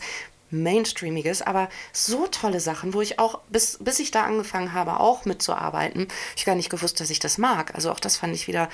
Mainstreamiges, 0.54 1.42
aber 1.42 1.70
so 1.92 2.28
tolle 2.28 2.60
Sachen, 2.60 2.94
wo 2.94 3.02
ich 3.02 3.20
auch, 3.20 3.42
bis, 3.50 3.80
bis 3.82 4.00
ich 4.00 4.12
da 4.12 4.24
angefangen 4.24 4.74
habe, 4.74 5.00
auch 5.00 5.26
mitzuarbeiten, 5.26 6.08
ich 6.36 6.46
gar 6.46 6.56
nicht 6.56 6.70
gewusst, 6.70 7.00
dass 7.00 7.10
ich 7.10 7.20
das 7.20 7.38
mag. 7.38 7.76
Also 7.76 7.92
auch 7.92 8.00
das 8.00 8.18
fand 8.18 8.36
ich 8.36 8.48
wieder 8.48 8.70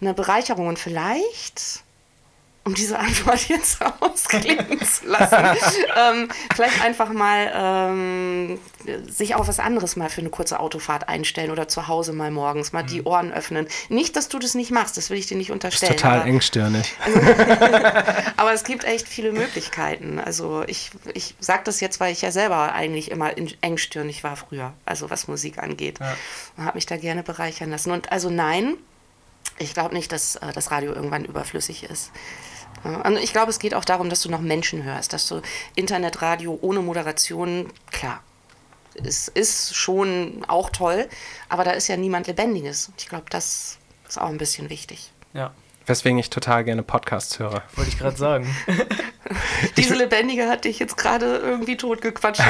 eine 0.00 0.14
Bereicherung 0.14 0.68
und 0.68 0.78
vielleicht 0.78 1.82
um 2.64 2.74
diese 2.74 2.98
Antwort 2.98 3.48
jetzt 3.48 3.78
ausklingen 4.00 4.80
zu 4.80 5.06
lassen, 5.06 5.36
ähm, 5.96 6.28
vielleicht 6.54 6.82
einfach 6.82 7.10
mal 7.12 7.50
ähm, 7.54 8.58
sich 9.08 9.34
auf 9.34 9.48
was 9.48 9.58
anderes 9.58 9.96
mal 9.96 10.10
für 10.10 10.20
eine 10.20 10.30
kurze 10.30 10.60
Autofahrt 10.60 11.08
einstellen 11.08 11.50
oder 11.50 11.68
zu 11.68 11.88
Hause 11.88 12.12
mal 12.12 12.30
morgens 12.30 12.72
mal 12.72 12.82
mhm. 12.82 12.88
die 12.88 13.02
Ohren 13.02 13.32
öffnen. 13.32 13.66
Nicht, 13.88 14.14
dass 14.16 14.28
du 14.28 14.38
das 14.38 14.54
nicht 14.54 14.70
machst, 14.70 14.96
das 14.98 15.08
will 15.08 15.18
ich 15.18 15.26
dir 15.26 15.38
nicht 15.38 15.50
unterstellen. 15.50 15.92
Das 15.92 15.96
ist 15.96 16.02
total 16.02 16.20
aber, 16.20 16.28
engstirnig. 16.28 16.94
Aber 18.36 18.52
es 18.52 18.64
gibt 18.64 18.84
echt 18.84 19.08
viele 19.08 19.32
Möglichkeiten. 19.32 20.18
Also 20.18 20.64
ich, 20.66 20.90
ich 21.14 21.34
sage 21.40 21.62
das 21.64 21.80
jetzt, 21.80 22.00
weil 22.00 22.12
ich 22.12 22.22
ja 22.22 22.30
selber 22.30 22.72
eigentlich 22.72 23.10
immer 23.10 23.32
engstirnig 23.60 24.24
war 24.24 24.36
früher, 24.36 24.72
also 24.84 25.10
was 25.10 25.28
Musik 25.28 25.58
angeht. 25.58 25.98
Ja. 26.00 26.16
Und 26.56 26.64
habe 26.64 26.76
mich 26.76 26.86
da 26.86 26.96
gerne 26.96 27.22
bereichern 27.22 27.70
lassen. 27.70 27.90
Und 27.90 28.12
also 28.12 28.30
nein, 28.30 28.76
ich 29.58 29.74
glaube 29.74 29.94
nicht, 29.94 30.12
dass 30.12 30.36
äh, 30.36 30.52
das 30.52 30.70
Radio 30.70 30.92
irgendwann 30.92 31.24
überflüssig 31.24 31.84
ist. 31.84 32.12
Und 32.82 33.18
ich 33.18 33.32
glaube, 33.32 33.50
es 33.50 33.58
geht 33.58 33.74
auch 33.74 33.84
darum, 33.84 34.08
dass 34.08 34.22
du 34.22 34.30
noch 34.30 34.40
Menschen 34.40 34.84
hörst, 34.84 35.12
dass 35.12 35.28
du 35.28 35.42
Internetradio 35.74 36.58
ohne 36.62 36.80
Moderation, 36.80 37.70
klar, 37.90 38.22
es 38.94 39.28
ist 39.28 39.74
schon 39.74 40.44
auch 40.48 40.70
toll, 40.70 41.08
aber 41.48 41.64
da 41.64 41.72
ist 41.72 41.88
ja 41.88 41.96
niemand 41.96 42.26
Lebendiges. 42.26 42.90
Ich 42.96 43.08
glaube, 43.08 43.26
das 43.28 43.78
ist 44.08 44.18
auch 44.18 44.28
ein 44.28 44.38
bisschen 44.38 44.70
wichtig. 44.70 45.12
Ja. 45.32 45.52
Weswegen 45.86 46.18
ich 46.18 46.30
total 46.30 46.64
gerne 46.64 46.82
Podcasts 46.82 47.38
höre. 47.38 47.62
Wollte 47.74 47.90
ich 47.90 47.98
gerade 47.98 48.16
sagen. 48.16 48.54
Diese 49.76 49.94
Lebendige 49.94 50.48
hat 50.48 50.64
dich 50.64 50.78
jetzt 50.78 50.96
gerade 50.96 51.36
irgendwie 51.36 51.76
totgequatscht. 51.76 52.42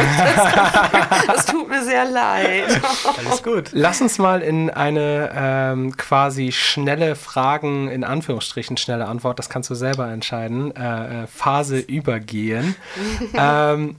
Das 1.27 1.47
tut 1.47 1.69
mir 1.69 1.85
sehr 1.85 2.05
leid. 2.05 2.81
Alles 3.19 3.43
gut. 3.43 3.71
Lass 3.73 4.01
uns 4.01 4.19
mal 4.19 4.43
in 4.43 4.71
eine 4.71 5.31
ähm, 5.35 5.97
quasi 5.97 6.53
schnelle 6.53 7.17
Fragen, 7.17 7.89
in 7.89 8.05
Anführungsstrichen 8.05 8.77
schnelle 8.77 9.07
Antwort, 9.07 9.39
das 9.39 9.49
kannst 9.49 9.71
du 9.71 9.75
selber 9.75 10.09
entscheiden, 10.11 10.75
äh, 10.75 11.25
äh 11.25 11.27
Phase 11.27 11.79
übergehen. 11.79 12.77
ähm, 13.35 13.97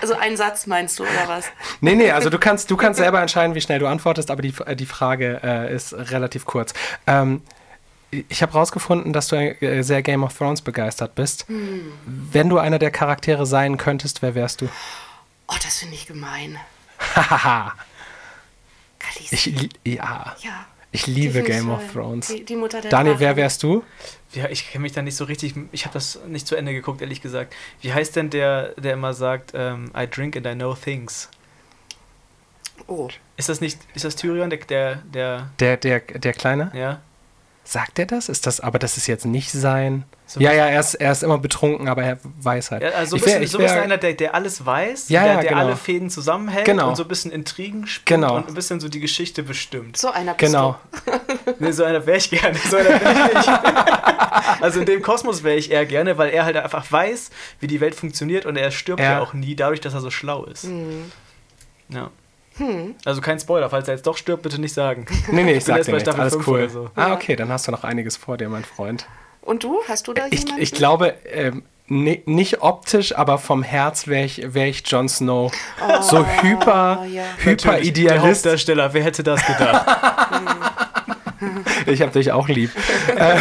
also 0.00 0.14
ein 0.14 0.36
Satz 0.36 0.66
meinst 0.66 0.98
du, 0.98 1.04
oder 1.04 1.28
was? 1.28 1.46
Nee, 1.80 1.94
nee, 1.94 2.10
also 2.10 2.30
du 2.30 2.38
kannst, 2.38 2.70
du 2.70 2.76
kannst 2.76 2.98
selber 2.98 3.20
entscheiden, 3.20 3.54
wie 3.54 3.60
schnell 3.60 3.78
du 3.78 3.86
antwortest, 3.86 4.30
aber 4.30 4.42
die, 4.42 4.54
die 4.74 4.86
Frage 4.86 5.40
äh, 5.42 5.74
ist 5.74 5.94
relativ 5.94 6.44
kurz. 6.44 6.74
Ähm, 7.06 7.42
ich 8.28 8.42
habe 8.42 8.52
herausgefunden, 8.52 9.12
dass 9.12 9.28
du 9.28 9.36
äh, 9.36 9.82
sehr 9.82 10.02
Game 10.02 10.22
of 10.22 10.36
Thrones 10.36 10.62
begeistert 10.62 11.14
bist. 11.14 11.48
Hm. 11.48 11.92
Wenn 12.06 12.48
du 12.48 12.58
einer 12.58 12.78
der 12.78 12.90
Charaktere 12.90 13.46
sein 13.46 13.76
könntest, 13.76 14.22
wer 14.22 14.34
wärst 14.34 14.60
du? 14.60 14.68
Oh, 15.48 15.56
das 15.62 15.78
finde 15.78 15.94
ich 15.94 16.06
gemein. 16.06 16.58
Hahaha. 16.98 17.74
ich, 19.30 19.70
ja. 19.84 20.36
Ja. 20.40 20.66
Ich 20.94 21.08
liebe 21.08 21.42
Game 21.42 21.70
of 21.70 21.92
Thrones. 21.92 22.28
Die, 22.28 22.44
die 22.44 22.54
Mutter 22.54 22.80
der 22.80 22.88
Daniel, 22.88 23.18
wer 23.18 23.34
wärst 23.34 23.64
du? 23.64 23.82
Ja, 24.32 24.48
ich 24.48 24.70
kenne 24.70 24.82
mich 24.82 24.92
da 24.92 25.02
nicht 25.02 25.16
so 25.16 25.24
richtig. 25.24 25.54
Ich 25.72 25.86
habe 25.86 25.92
das 25.92 26.20
nicht 26.28 26.46
zu 26.46 26.54
Ende 26.54 26.72
geguckt, 26.72 27.00
ehrlich 27.00 27.20
gesagt. 27.20 27.52
Wie 27.80 27.92
heißt 27.92 28.14
denn 28.14 28.30
der, 28.30 28.68
der 28.80 28.92
immer 28.92 29.12
sagt, 29.12 29.54
um, 29.54 29.60
ähm, 29.60 29.92
I 29.96 30.06
drink 30.08 30.36
and 30.36 30.46
I 30.46 30.54
know 30.54 30.72
things? 30.72 31.28
Oh. 32.86 33.08
Ist 33.36 33.48
das 33.48 33.60
nicht, 33.60 33.80
ist 33.94 34.04
das 34.04 34.14
Tyrion, 34.14 34.50
der, 34.50 34.58
der, 34.60 34.94
der. 34.96 35.50
Der, 35.58 35.76
der, 35.78 36.00
der 36.00 36.32
Kleine? 36.32 36.70
Ja. 36.74 37.00
Sagt 37.66 37.98
er 37.98 38.04
das? 38.04 38.28
Ist 38.28 38.46
das, 38.46 38.60
aber 38.60 38.78
das 38.78 38.98
ist 38.98 39.06
jetzt 39.06 39.24
nicht 39.24 39.50
sein. 39.50 40.04
So 40.26 40.40
ja, 40.40 40.52
ja, 40.52 40.66
er 40.66 40.80
ist, 40.80 40.94
er 40.94 41.12
ist 41.12 41.22
immer 41.22 41.38
betrunken, 41.38 41.88
aber 41.88 42.02
er 42.02 42.18
weiß 42.22 42.70
halt. 42.70 42.82
Ja, 42.82 42.90
also 42.90 43.16
so 43.16 43.24
ein 43.24 43.40
bisschen, 43.40 43.60
wär, 43.60 43.68
so 43.68 43.74
einer, 43.74 43.96
der, 43.96 44.12
der 44.12 44.34
alles 44.34 44.64
weiß, 44.64 45.08
ja, 45.08 45.24
der, 45.24 45.32
ja, 45.32 45.40
der 45.40 45.50
genau. 45.50 45.60
alle 45.62 45.76
Fäden 45.76 46.10
zusammenhält 46.10 46.66
genau. 46.66 46.90
und 46.90 46.96
so 46.96 47.04
ein 47.04 47.08
bisschen 47.08 47.30
Intrigen 47.30 47.86
spielt 47.86 48.06
genau. 48.06 48.36
und 48.36 48.48
ein 48.48 48.54
bisschen 48.54 48.80
so 48.80 48.88
die 48.88 49.00
Geschichte 49.00 49.42
bestimmt. 49.42 49.96
So 49.96 50.10
einer 50.10 50.34
bist 50.34 50.52
Genau. 50.52 50.78
nee, 51.58 51.72
so 51.72 51.84
einer 51.84 52.04
wäre 52.06 52.18
ich 52.18 52.30
gerne. 52.30 52.58
So 52.58 52.76
einer 52.76 53.00
wär 53.00 53.40
ich 53.40 53.48
also 54.62 54.80
in 54.80 54.86
dem 54.86 55.02
Kosmos 55.02 55.42
wäre 55.42 55.56
ich 55.56 55.70
eher 55.70 55.86
gerne, 55.86 56.18
weil 56.18 56.30
er 56.30 56.44
halt 56.44 56.56
einfach 56.56 56.90
weiß, 56.90 57.30
wie 57.60 57.66
die 57.66 57.80
Welt 57.80 57.94
funktioniert 57.94 58.44
und 58.46 58.56
er 58.56 58.70
stirbt 58.70 59.00
ja, 59.00 59.12
ja 59.12 59.20
auch 59.20 59.32
nie, 59.32 59.56
dadurch, 59.56 59.80
dass 59.80 59.94
er 59.94 60.00
so 60.00 60.10
schlau 60.10 60.44
ist. 60.44 60.64
Mhm. 60.64 61.12
Ja. 61.88 62.10
Hm. 62.56 62.94
Also 63.04 63.20
kein 63.20 63.38
Spoiler, 63.38 63.68
falls 63.70 63.88
er 63.88 63.94
jetzt 63.94 64.06
doch 64.06 64.16
stirbt, 64.16 64.42
bitte 64.42 64.60
nicht 64.60 64.74
sagen. 64.74 65.06
Nee, 65.30 65.42
nee, 65.42 65.54
ich 65.54 65.64
sag 65.64 65.82
dir 65.82 65.92
nichts, 65.92 66.08
alles 66.08 66.38
cool. 66.46 66.68
So. 66.68 66.90
Ah, 66.94 67.12
okay, 67.12 67.36
dann 67.36 67.48
hast 67.48 67.66
du 67.66 67.72
noch 67.72 67.84
einiges 67.84 68.16
vor 68.16 68.36
dir, 68.36 68.48
mein 68.48 68.64
Freund. 68.64 69.06
Und 69.42 69.64
du? 69.64 69.80
Hast 69.88 70.06
du 70.08 70.12
da 70.12 70.26
ich, 70.30 70.40
jemanden? 70.40 70.62
Ich 70.62 70.72
glaube, 70.72 71.14
ähm, 71.30 71.64
nicht 71.86 72.62
optisch, 72.62 73.14
aber 73.14 73.38
vom 73.38 73.62
Herz 73.62 74.06
wäre 74.06 74.24
ich, 74.24 74.54
wär 74.54 74.68
ich 74.68 74.82
Jon 74.86 75.08
Snow. 75.08 75.52
Oh, 75.82 76.02
so 76.02 76.24
hyper, 76.24 77.04
ja. 77.10 77.24
hyper 77.38 77.80
Idealist. 77.80 78.14
Der 78.14 78.22
Hauptdarsteller, 78.22 78.94
wer 78.94 79.02
hätte 79.02 79.22
das 79.22 79.44
gedacht? 79.44 79.86
ich 81.86 82.02
habe 82.02 82.12
dich 82.12 82.32
auch 82.32 82.48
lieb. 82.48 82.70
äh, 83.16 83.36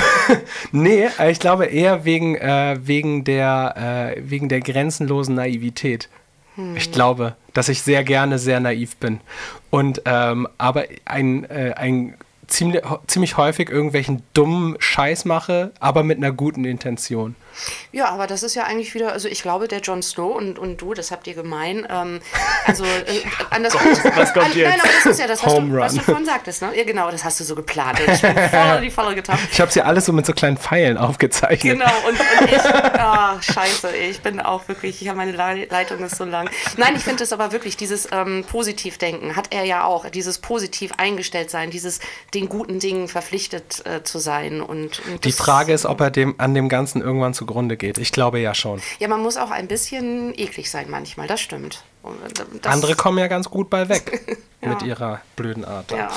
nee, 0.72 1.08
ich 1.29 1.39
glaube 1.39 1.65
eher 1.65 2.05
wegen, 2.05 2.36
äh, 2.36 2.77
wegen, 2.82 3.24
der, 3.24 4.15
äh, 4.17 4.22
wegen 4.29 4.50
der 4.50 4.62
grenzenlosen 4.62 5.36
Naivität. 5.36 6.10
Hm. 6.56 6.76
Ich 6.76 6.92
glaube, 6.92 7.36
dass 7.54 7.70
ich 7.70 7.82
sehr 7.82 8.04
gerne 8.04 8.40
sehr 8.40 8.60
naiv 8.60 8.98
bin. 8.98 9.20
Und 9.70 10.02
ähm, 10.06 10.48
aber 10.58 10.86
ein, 11.06 11.46
äh, 11.50 11.74
ein 11.76 12.16
ziemlich, 12.48 12.82
ziemlich 13.08 13.38
häufig 13.38 13.70
irgendwelchen 13.70 14.22
dummen 14.34 14.76
Scheiß 14.80 15.26
mache, 15.26 15.72
aber 15.80 16.04
mit 16.04 16.18
einer 16.18 16.32
guten 16.32 16.66
Intention. 16.66 17.36
Ja, 17.92 18.10
aber 18.10 18.28
das 18.28 18.44
ist 18.44 18.56
ja 18.56 18.64
eigentlich 18.64 18.94
wieder, 18.94 19.14
also 19.14 19.28
ich 19.28 19.42
glaube, 19.42 19.68
der 19.68 19.80
Jon 19.80 20.02
Snow 20.02 20.36
und, 20.36 20.60
und 20.60 20.82
du, 20.82 20.94
das 20.94 21.12
habt 21.12 21.28
ihr 21.28 21.34
gemein. 21.34 21.88
Ähm, 21.90 22.20
also 22.66 22.84
äh, 22.84 23.22
an 23.50 23.64
das 23.64 23.74
was 23.74 24.34
kommt 24.34 24.46
an, 24.46 24.58
jetzt? 24.58 24.70
Nein, 24.70 24.80
aber 24.80 24.90
das 24.90 25.06
ist 25.06 25.20
ja 25.20 25.28
das, 25.28 25.44
was, 25.44 25.54
du, 25.54 25.74
was 25.74 25.94
du 25.94 26.02
vorhin 26.02 26.26
sagtest, 26.26 26.62
ne? 26.62 26.72
Ja, 26.76 26.84
genau, 26.84 27.12
das 27.12 27.24
hast 27.24 27.40
du 27.40 27.44
so 27.44 27.56
geplant. 27.56 28.00
Ich 28.00 28.22
bin 28.22 28.38
voll 28.38 28.78
in 28.78 28.82
die 28.84 28.92
Falle 28.92 29.16
getan. 29.16 29.38
Ich 29.52 29.60
habe 29.62 29.72
sie 29.72 29.80
ja 29.80 29.86
alles 29.86 30.06
so 30.06 30.14
mit 30.14 30.26
so 30.26 30.34
kleinen 30.34 30.58
Pfeilen 30.58 30.98
aufgezeichnet. 30.98 31.80
Genau, 31.80 31.92
und, 32.08 32.20
und 32.20 32.52
ich, 32.52 32.62
oh, 32.64 33.42
scheiße, 33.54 33.96
ich 33.96 34.22
bin 34.22 34.40
auch 34.40 34.68
wirklich, 34.68 35.02
ich 35.02 35.08
habe 35.08 35.18
meine 35.18 35.32
Leitung 35.32 36.00
ist 36.00 36.16
so 36.16 36.26
lang. 36.26 36.50
Nein, 36.78 36.96
ich 36.96 37.04
finde 37.04 37.24
es 37.24 37.34
aber 37.34 37.52
wirklich, 37.52 37.78
dieses 37.78 38.08
ähm, 38.12 38.44
Positivdenken 38.50 39.36
hat 39.36 39.48
er 39.52 39.64
ja 39.64 39.84
auch, 39.86 40.10
dieses 40.10 40.40
positiv 40.40 40.92
eingestellt 40.98 41.50
sein, 41.50 41.70
dieses 41.70 42.00
den 42.34 42.50
guten 42.50 42.80
Dingen 42.80 43.08
verpflichtet 43.08 43.86
äh, 43.86 44.04
zu 44.04 44.20
sein. 44.20 44.62
Und, 44.62 45.02
und 45.08 45.26
Die 45.26 45.32
Frage 45.32 45.74
ist, 45.74 45.86
ob 45.86 46.02
er 46.02 46.12
dem, 46.12 46.36
an 46.38 46.54
dem 46.54 46.70
Ganzen 46.70 47.02
irgendwann 47.02 47.34
zu 47.34 47.43
zugrunde 47.44 47.78
geht. 47.78 47.98
Ich 47.98 48.12
glaube 48.12 48.40
ja 48.40 48.56
schon. 48.56 48.82
Ja, 49.00 49.08
man 49.08 49.22
muss 49.22 49.38
auch 49.38 49.52
ein 49.52 49.68
bisschen 49.68 50.34
eklig 50.38 50.72
sein 50.72 50.88
manchmal, 50.90 51.28
das 51.28 51.42
stimmt. 51.42 51.84
Das 52.62 52.74
Andere 52.74 52.96
kommen 52.96 53.18
ja 53.18 53.28
ganz 53.28 53.50
gut 53.50 53.70
bei 53.70 53.90
weg 53.90 54.38
ja. 54.62 54.70
mit 54.70 54.82
ihrer 54.84 55.22
blöden 55.36 55.66
Art. 55.66 55.92
Ja. 55.92 56.10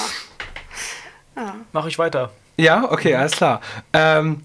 ja. 1.36 1.54
Mach 1.72 1.86
ich 1.86 1.98
weiter. 1.98 2.30
Ja, 2.56 2.90
okay, 2.90 3.14
alles 3.14 3.32
klar. 3.32 3.60
Ähm, 3.92 4.44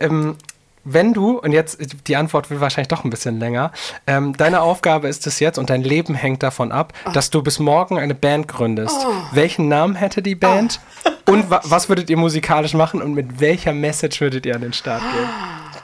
ähm, 0.00 0.36
wenn 0.84 1.14
du, 1.14 1.38
und 1.38 1.52
jetzt 1.52 1.78
die 2.06 2.16
Antwort 2.16 2.50
wird 2.50 2.60
wahrscheinlich 2.60 2.88
doch 2.88 3.04
ein 3.04 3.10
bisschen 3.10 3.38
länger, 3.38 3.72
ähm, 4.06 4.36
deine 4.36 4.60
Aufgabe 4.60 5.08
ist 5.08 5.26
es 5.26 5.40
jetzt 5.40 5.58
und 5.58 5.70
dein 5.70 5.82
Leben 5.82 6.14
hängt 6.14 6.42
davon 6.42 6.72
ab, 6.72 6.92
oh. 7.06 7.10
dass 7.10 7.30
du 7.30 7.42
bis 7.42 7.58
morgen 7.58 7.98
eine 7.98 8.14
Band 8.14 8.48
gründest. 8.48 8.96
Oh. 9.00 9.12
Welchen 9.32 9.68
Namen 9.68 9.94
hätte 9.94 10.22
die 10.22 10.34
Band? 10.34 10.80
Oh. 11.26 11.32
Und 11.32 11.50
wa 11.50 11.60
was 11.64 11.88
würdet 11.88 12.10
ihr 12.10 12.18
musikalisch 12.18 12.74
machen 12.74 13.00
und 13.00 13.14
mit 13.14 13.40
welcher 13.40 13.72
Message 13.72 14.20
würdet 14.20 14.44
ihr 14.44 14.54
an 14.54 14.60
den 14.60 14.74
Start 14.74 15.00
gehen? 15.00 15.28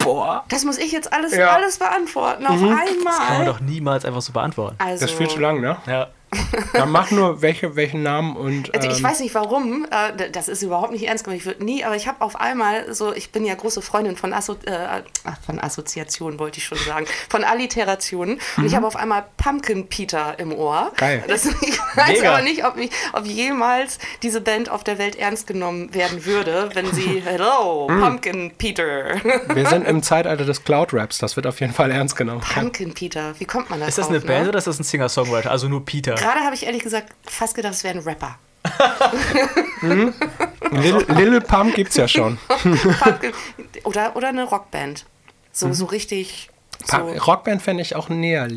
Boah. 0.00 0.44
Das 0.48 0.64
muss 0.64 0.78
ich 0.78 0.92
jetzt 0.92 1.12
alles, 1.12 1.34
ja. 1.34 1.50
alles 1.50 1.78
beantworten, 1.78 2.46
auf 2.46 2.56
mhm. 2.56 2.68
einmal. 2.68 3.04
Das 3.04 3.18
kann 3.18 3.36
man 3.38 3.46
doch 3.46 3.60
niemals 3.60 4.04
einfach 4.04 4.22
so 4.22 4.32
beantworten. 4.32 4.76
Also, 4.78 5.04
das 5.04 5.12
ist 5.12 5.16
viel 5.16 5.28
zu 5.28 5.38
lang, 5.38 5.60
ne? 5.60 5.76
Ja. 5.86 6.08
Ja, 6.74 6.86
mach 6.86 7.10
nur 7.10 7.42
welche, 7.42 7.74
welchen 7.76 8.02
Namen 8.02 8.36
und. 8.36 8.72
Also 8.74 8.88
ich 8.88 8.98
ähm, 8.98 9.04
weiß 9.04 9.20
nicht 9.20 9.34
warum, 9.34 9.86
äh, 9.90 10.30
das 10.30 10.48
ist 10.48 10.62
überhaupt 10.62 10.92
nicht 10.92 11.06
ernst 11.06 11.24
gemeint. 11.24 11.40
Ich 11.40 11.46
würde 11.46 11.64
nie, 11.64 11.84
aber 11.84 11.96
ich 11.96 12.06
habe 12.06 12.20
auf 12.20 12.40
einmal 12.40 12.92
so, 12.94 13.12
ich 13.12 13.30
bin 13.32 13.44
ja 13.44 13.54
große 13.54 13.82
Freundin 13.82 14.16
von, 14.16 14.32
Asso 14.32 14.54
äh, 14.64 15.02
ach, 15.24 15.36
von 15.44 15.58
Assoziationen, 15.60 16.38
wollte 16.38 16.58
ich 16.58 16.64
schon 16.64 16.78
sagen, 16.78 17.06
von 17.28 17.42
Alliterationen. 17.44 18.38
Und 18.56 18.64
ich 18.66 18.74
habe 18.76 18.86
auf 18.86 18.96
einmal 18.96 19.24
Pumpkin 19.36 19.88
Peter 19.88 20.38
im 20.38 20.52
Ohr. 20.52 20.90
Mhm. 20.92 20.96
Geil. 20.96 21.24
Das, 21.26 21.46
ich 21.62 21.78
weiß 21.96 22.08
Mega. 22.20 22.32
aber 22.34 22.42
nicht, 22.42 22.64
ob, 22.64 22.76
mich, 22.76 22.90
ob 23.12 23.26
jemals 23.26 23.98
diese 24.22 24.40
Band 24.40 24.70
auf 24.70 24.84
der 24.84 24.98
Welt 24.98 25.16
ernst 25.16 25.46
genommen 25.46 25.92
werden 25.94 26.24
würde, 26.26 26.70
wenn 26.74 26.92
sie 26.92 27.20
Hello, 27.24 27.88
Mhm. 27.90 28.00
Pumpkin 28.00 28.50
Peter. 28.56 29.16
Wir 29.54 29.66
sind 29.66 29.86
im 29.86 30.02
Zeitalter 30.02 30.44
des 30.44 30.62
Cloud-Raps, 30.64 31.18
das 31.18 31.36
wird 31.36 31.46
auf 31.46 31.60
jeden 31.60 31.72
Fall 31.72 31.90
ernst 31.90 32.14
genommen. 32.16 32.40
Pumpkin 32.40 32.94
Peter, 32.94 33.34
wie 33.38 33.44
kommt 33.44 33.70
man 33.70 33.80
da 33.80 33.86
Ist 33.86 33.98
das 33.98 34.08
eine 34.08 34.20
Band 34.20 34.44
ne? 34.44 34.48
oder 34.50 34.58
ist 34.58 34.66
das 34.66 34.78
ein 34.78 34.84
Singer-Songwriter? 34.84 35.50
Also 35.50 35.68
nur 35.68 35.84
Peter. 35.84 36.19
Gerade 36.20 36.40
habe 36.40 36.54
ich 36.54 36.66
ehrlich 36.66 36.82
gesagt 36.82 37.12
fast 37.24 37.54
gedacht, 37.54 37.74
es 37.74 37.84
wäre 37.84 37.98
ein 37.98 38.04
Rapper. 38.04 38.38
Lil, 39.82 40.12
Lil 41.08 41.40
Pump 41.40 41.74
gibt's 41.74 41.96
ja 41.96 42.06
schon. 42.08 42.38
Oder, 43.84 44.14
oder 44.16 44.28
eine 44.28 44.44
Rockband. 44.44 45.06
So, 45.52 45.68
Mhm. 45.68 45.74
so 45.74 45.84
richtig. 45.86 46.50
So, 46.86 46.96
Rockband 46.96 47.60
fände 47.60 47.82
ich 47.82 47.94
auch 47.94 48.08
näher. 48.08 48.48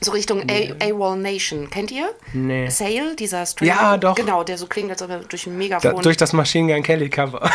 so 0.00 0.12
Richtung 0.12 0.42
A- 0.48 0.84
AWOL 0.84 1.16
Nation. 1.16 1.68
Kennt 1.68 1.90
ihr? 1.90 2.08
Nee. 2.32 2.68
Sale, 2.70 3.16
dieser 3.16 3.44
String. 3.44 3.68
Ja, 3.68 3.96
doch. 3.96 4.14
Genau, 4.14 4.44
der 4.44 4.56
so 4.56 4.66
klingt, 4.66 4.90
als 4.90 5.02
ob 5.02 5.10
er 5.10 5.18
durch 5.20 5.46
ein 5.46 5.52
Da, 5.52 5.58
Megafon. 5.58 6.02
durch 6.02 6.16
das 6.16 6.32
Machine 6.32 6.72
Gun 6.72 6.82
Kelly 6.84 7.08
Cover. 7.10 7.40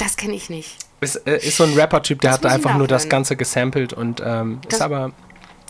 das 0.00 0.16
kenne 0.16 0.34
ich 0.34 0.50
nicht. 0.50 0.76
ist, 1.00 1.16
äh, 1.26 1.36
ist 1.38 1.56
so 1.56 1.64
ein 1.64 1.74
Rapper-Typ, 1.74 2.20
der 2.20 2.32
Das 2.32 2.40
hat 2.40 2.46
einfach 2.46 2.74
nur 2.76 2.88
das. 2.88 3.08
Ganze 3.08 3.36
gesampelt 3.36 3.92
und 3.92 4.20
ähm, 4.24 4.60
Das- 4.64 4.74
ist 4.74 4.82
aber 4.82 5.12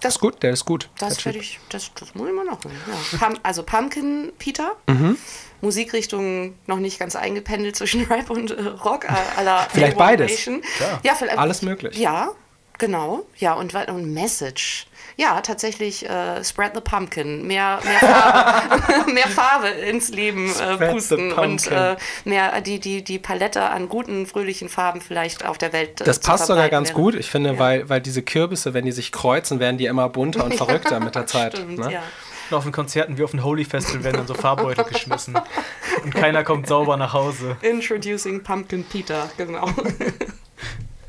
Das, 0.03 0.15
ist 0.15 0.21
gut, 0.21 0.43
der 0.43 0.53
ist 0.53 0.65
gut. 0.65 0.89
das 0.99 1.25
werde 1.25 1.39
ich, 1.39 1.59
das, 1.69 1.91
das 1.95 2.15
muss 2.15 2.29
ich 2.29 2.35
mal 2.35 2.45
noch 2.45 2.63
hören. 2.65 2.75
Ja. 3.13 3.19
Pum, 3.19 3.39
also 3.43 3.63
Pumpkin 3.63 4.33
Peter. 4.39 4.73
Mhm. 4.87 5.17
Musikrichtung 5.61 6.55
noch 6.67 6.79
nicht 6.79 6.99
ganz 6.99 7.15
eingependelt 7.17 7.77
zwischen 7.77 8.05
Rap 8.11 8.31
und 8.31 8.51
äh, 8.51 8.63
Rock. 8.63 9.05
äh, 9.05 9.43
la 9.43 9.63
Vielleicht 9.73 9.97
beides. 9.97 10.43
Klar. 10.43 11.01
Ja, 11.05 11.15
vielleicht, 11.15 11.39
Alles 11.39 11.63
möglich. 11.63 11.97
Ja, 11.97 12.33
genau. 12.79 13.25
Ja, 13.39 13.55
und, 13.55 13.73
und 13.75 14.13
Message. 14.13 14.87
Ja, 15.17 15.41
tatsächlich 15.41 16.09
äh, 16.09 16.43
Spread 16.45 16.73
the 16.75 16.81
Pumpkin. 16.81 17.47
Mehr, 17.47 17.79
mehr, 17.85 17.99
Farbe, 17.99 19.11
mehr 19.13 19.29
Farbe 19.29 19.69
ins 19.69 20.09
Leben 20.09 20.51
äh, 20.59 20.91
pusten 20.93 21.33
und 21.33 21.67
äh, 21.71 21.97
mehr 22.25 22.61
die, 22.61 22.81
die, 22.81 23.03
die 23.05 23.19
Palette 23.19 23.63
an 23.63 23.89
guten, 23.89 24.27
fröhlichen 24.27 24.69
Farben 24.69 25.01
vielleicht 25.01 25.45
auf 25.45 25.59
der 25.59 25.73
Welt. 25.73 26.01
Äh, 26.01 26.05
Das 26.05 26.21
zu 26.21 26.31
passt 26.31 26.47
sogar 26.47 26.69
ganz 26.69 26.89
wäre. 26.91 26.99
gut. 27.01 27.15
Ich 27.15 27.31
finde, 27.31 27.53
Ja. 27.55 27.59
weil, 27.59 27.89
weil 27.89 28.01
diese 28.01 28.23
Kürbisse, 28.23 28.75
wenn 28.75 28.85
die 28.85 28.93
sich 28.93 29.13
kreuzen, 29.13 29.61
werden 29.61 29.79
die 29.79 29.87
immer 29.87 30.09
bunter 30.09 30.45
und 30.45 30.55
verrückter 30.57 31.01
mit 31.01 31.15
der 31.15 31.27
Zeit. 31.27 31.57
Stimmt, 31.57 31.79
ne? 31.79 31.93
ja. 31.93 32.03
Und 32.51 32.57
auf 32.59 32.65
den 32.65 32.73
Konzerten 32.73 33.17
wie 33.17 33.23
auf 33.25 33.31
dem 33.31 33.45
Holy 33.45 33.65
Festival 33.65 34.05
werden 34.05 34.17
dann 34.19 34.27
so 34.27 34.35
Farbbeutel 34.35 34.85
geschmissen. 34.85 35.39
Und 36.05 36.15
keiner 36.15 36.43
kommt 36.45 36.67
sauber 36.67 36.97
nach 36.99 37.13
Hause. 37.15 37.57
Introducing 37.63 38.43
Pumpkin 38.43 38.85
Peter, 38.85 39.31
genau. 39.39 39.69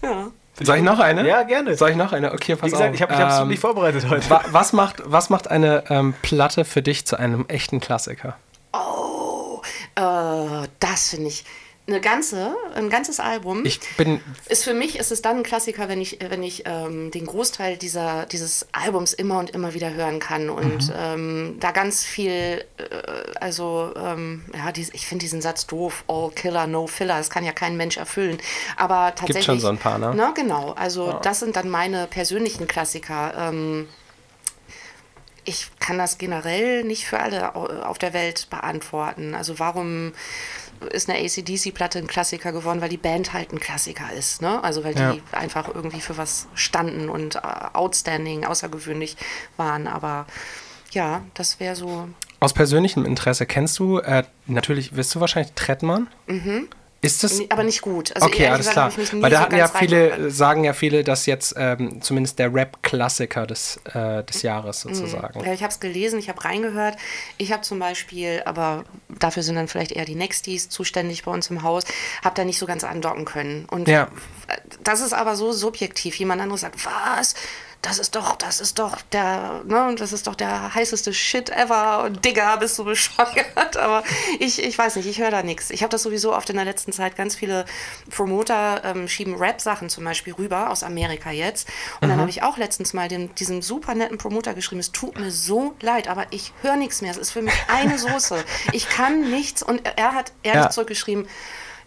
ja. 0.01 0.31
Soll 0.61 0.77
ich 0.77 0.83
noch 0.83 0.99
eine? 0.99 1.27
Ja, 1.27 1.43
gerne. 1.43 1.75
Soll 1.75 1.91
ich 1.91 1.95
noch 1.95 2.13
eine? 2.13 2.31
Okay, 2.31 2.55
pass 2.55 2.67
Wie 2.67 2.71
gesagt, 2.71 2.89
auf. 2.89 2.95
ich 2.95 3.01
habe 3.01 3.15
absolut 3.15 3.41
Ähm, 3.43 3.47
nicht 3.49 3.59
vorbereitet 3.59 4.07
heute. 4.09 4.29
wa 4.29 4.41
was, 4.51 4.71
macht, 4.73 5.01
was 5.05 5.29
macht 5.29 5.49
eine 5.49 5.83
ähm, 5.89 6.13
Platte 6.21 6.63
für 6.63 6.81
dich 6.81 7.05
zu 7.05 7.17
einem 7.17 7.45
echten 7.47 7.79
Klassiker? 7.79 8.35
Oh, 8.71 9.61
äh, 9.95 10.67
das 10.79 11.09
finde 11.09 11.27
ich. 11.29 11.43
Eine 11.85 11.99
ganze, 11.99 12.55
ein 12.75 12.89
ganzes 12.89 13.19
Album. 13.19 13.65
Ich 13.65 13.81
bin 13.97 14.21
ist 14.47 14.63
für 14.63 14.73
mich 14.73 14.97
ist 14.97 15.11
es 15.11 15.21
dann 15.21 15.37
ein 15.39 15.43
Klassiker, 15.43 15.89
wenn 15.89 15.99
ich, 15.99 16.17
wenn 16.29 16.41
ich 16.41 16.63
ähm, 16.65 17.11
den 17.11 17.25
Großteil 17.25 17.75
dieser, 17.75 18.25
dieses 18.25 18.65
Albums 18.71 19.11
immer 19.11 19.37
und 19.39 19.49
immer 19.49 19.73
wieder 19.73 19.93
hören 19.93 20.19
kann 20.21 20.49
und 20.49 20.87
Mhm. 20.87 20.93
ähm, 20.97 21.57
da 21.59 21.71
ganz 21.71 22.05
viel, 22.05 22.63
äh, 22.77 22.85
also 23.41 23.91
ähm, 23.97 24.45
ja, 24.55 24.71
dies, 24.71 24.91
ich 24.93 25.05
finde 25.07 25.23
diesen 25.23 25.41
Satz 25.41 25.67
doof, 25.67 26.05
all 26.07 26.31
killer, 26.31 26.67
no 26.67 26.87
filler, 26.87 27.17
das 27.17 27.29
kann 27.29 27.43
ja 27.43 27.51
kein 27.51 27.75
Mensch 27.75 27.97
erfüllen, 27.97 28.37
aber 28.77 29.13
tatsächlich. 29.13 29.43
schon 29.43 29.59
so 29.59 29.67
ein 29.67 29.77
paar, 29.77 29.97
ne? 29.97 30.31
genau, 30.35 30.71
also 30.77 31.19
das 31.21 31.41
sind 31.41 31.57
dann 31.57 31.67
meine 31.69 32.07
persönlichen 32.07 32.65
Klassiker. 32.65 33.33
Ähm, 33.37 33.89
ich 35.45 35.69
kann 35.81 35.97
das 35.97 36.17
generell 36.17 36.85
nicht 36.85 37.05
für 37.05 37.19
alle 37.19 37.53
au- 37.57 37.65
auf 37.67 37.97
der 37.97 38.13
Welt 38.13 38.47
beantworten. 38.49 39.35
Also 39.35 39.59
warum 39.59 40.13
ist 40.91 41.09
eine 41.09 41.19
ACDC-Platte 41.19 41.99
ein 41.99 42.07
Klassiker 42.07 42.51
geworden? 42.51 42.81
Weil 42.81 42.89
die 42.89 42.97
Band 42.97 43.33
halt 43.33 43.51
ein 43.51 43.59
Klassiker 43.59 44.11
ist. 44.13 44.41
Ne? 44.41 44.63
Also 44.63 44.83
weil 44.83 44.93
die 44.93 45.01
Ja. 45.01 45.15
einfach 45.31 45.67
irgendwie 45.73 46.01
für 46.01 46.17
was 46.17 46.47
standen 46.55 47.09
und 47.09 47.35
äh, 47.35 47.39
outstanding, 47.73 48.45
außergewöhnlich 48.45 49.17
waren. 49.57 49.87
Aber 49.87 50.25
ja, 50.91 51.23
das 51.33 51.59
wäre 51.59 51.75
so. 51.75 52.07
aus 52.39 52.53
persönlichem 52.53 53.05
Interesse. 53.05 53.45
Kennst 53.45 53.79
du, 53.79 53.99
äh, 53.99 54.23
natürlich, 54.47 54.95
wirst 54.95 55.13
du 55.15 55.19
wahrscheinlich 55.19 55.53
Trettmann? 55.53 56.07
Mhm. 56.27 56.67
Ist 57.03 57.23
das. 57.23 57.41
Aber 57.49 57.63
nicht 57.63 57.81
gut. 57.81 58.15
Also 58.15 58.27
Okay, 58.27 58.47
alles 58.47 58.69
gesagt 58.69 58.95
klar. 58.95 59.21
Weil 59.21 59.29
da 59.29 59.37
so 59.37 59.43
hatten 59.43 59.55
ja 59.57 59.67
viele, 59.67 60.31
sagen 60.31 60.63
ja 60.63 60.73
viele, 60.73 61.03
dass 61.03 61.25
jetzt 61.25 61.53
ähm, 61.57 62.01
zumindest 62.01 62.39
der 62.39 62.53
Rap-Klassiker 62.53 63.45
des, 63.45 63.77
äh, 63.93 64.23
des 64.23 64.41
Jahres 64.41 64.85
Mhm. 64.85 64.95
sozusagen. 64.95 65.43
Ja, 65.45 65.53
ich 65.53 65.61
habe 65.63 65.71
es 65.71 65.79
gelesen, 65.81 66.17
ich 66.17 66.29
habe 66.29 66.43
reingehört. 66.45 66.95
Ich 67.37 67.51
habe 67.51 67.61
zum 67.61 67.77
Beispiel, 67.79 68.41
aber 68.45 68.85
dafür 69.19 69.43
sind 69.43 69.55
dann 69.55 69.67
vielleicht 69.67 69.91
eher 69.91 70.05
die 70.05 70.15
Nexties 70.15 70.69
zuständig 70.69 71.23
bei 71.23 71.31
uns 71.31 71.49
im 71.49 71.61
Haus, 71.61 71.83
habe 72.23 72.35
da 72.35 72.45
nicht 72.45 72.57
so 72.57 72.65
ganz 72.65 72.83
andocken 72.83 73.25
können. 73.25 73.65
Und 73.69 73.87
Ja. 73.89 74.07
das 74.83 75.01
ist 75.01 75.13
aber 75.13 75.35
so 75.35 75.51
subjektiv. 75.51 76.15
Jemand 76.15 76.41
anderes 76.41 76.61
sagt, 76.61 76.85
was? 76.85 77.35
Das 77.83 77.99
ist 77.99 78.15
doch, 78.15 78.37
das 78.37 78.61
ist 78.61 78.79
doch 78.79 79.01
der, 79.11 79.61
ne, 79.65 79.93
das 79.97 80.13
ist 80.13 80.25
doch 80.27 80.35
der 80.35 80.73
heißeste 80.73 81.13
Shit 81.13 81.49
ever 81.49 82.03
und 82.05 82.23
Digga, 82.23 82.55
bist 82.55 82.79
du 82.79 82.85
bescheuert. 82.85 83.75
Aber 83.77 84.03
ich, 84.39 84.63
ich 84.63 84.77
weiß 84.77 84.95
nicht, 84.95 85.05
ich 85.05 85.19
höre 85.19 85.31
da 85.31 85.43
nichts. 85.43 85.69
Ich 85.69 85.83
habe 85.83 85.89
das 85.91 86.01
sowieso 86.03 86.33
oft 86.33 86.49
in 86.49 86.55
der 86.55 86.63
letzten 86.63 86.93
Zeit, 86.93 87.17
ganz 87.17 87.35
viele 87.35 87.65
Promoter 88.09 88.81
ähm, 88.85 89.09
schieben 89.09 89.35
Rap-Sachen 89.35 89.89
zum 89.89 90.05
Beispiel 90.05 90.33
rüber, 90.33 90.69
aus 90.69 90.81
Amerika 90.81 91.29
jetzt. 91.31 91.67
Und 91.99 92.07
dann 92.07 92.19
habe 92.21 92.29
ich 92.29 92.41
auch 92.41 92.55
letztens 92.57 92.93
mal 92.93 93.09
den, 93.09 93.35
diesem 93.35 93.61
super 93.61 93.95
netten 93.95 94.17
Promoter 94.17 94.53
geschrieben, 94.53 94.79
es 94.79 94.93
tut 94.93 95.19
mir 95.19 95.29
so 95.31 95.75
leid, 95.81 96.07
aber 96.07 96.25
ich 96.29 96.53
höre 96.61 96.77
nichts 96.77 97.01
mehr. 97.01 97.11
Es 97.11 97.17
ist 97.17 97.31
für 97.31 97.41
mich 97.41 97.53
eine 97.67 97.99
Soße. 97.99 98.45
Ich 98.71 98.87
kann 98.87 99.29
nichts. 99.29 99.61
Und 99.61 99.81
er 99.97 100.13
hat 100.13 100.31
ehrlich 100.43 100.63
Ja. 100.63 100.69
zurückgeschrieben, 100.69 101.27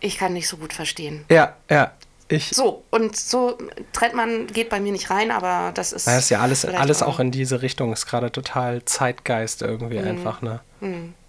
ich 0.01 0.19
kann 0.19 0.35
nicht 0.35 0.47
so 0.47 0.59
gut 0.59 0.75
verstehen. 0.75 1.25
Ja, 1.31 1.57
ja. 1.71 1.93
Ich, 2.29 2.49
So, 2.51 2.83
und 2.91 3.15
so 3.17 3.57
Trettmann 3.93 4.47
geht 4.49 4.69
bei 4.69 4.81
mir 4.81 4.93
nicht 4.93 5.11
rein, 5.11 5.31
aber 5.31 5.71
das 5.73 5.93
ist. 5.93 6.07
das 6.07 6.25
ist 6.25 6.31
ja 6.31 6.41
alles, 6.41 6.65
alles 6.65 7.03
auch 7.03 7.21
in 7.21 7.31
diese 7.31 7.63
Richtung. 7.63 7.93
Ist 7.93 8.07
gerade 8.07 8.33
total 8.33 8.85
Zeitgeist 8.85 9.63
irgendwie 9.63 9.99
Mhm. 10.01 10.09
einfach, 10.09 10.43
ne? 10.43 10.61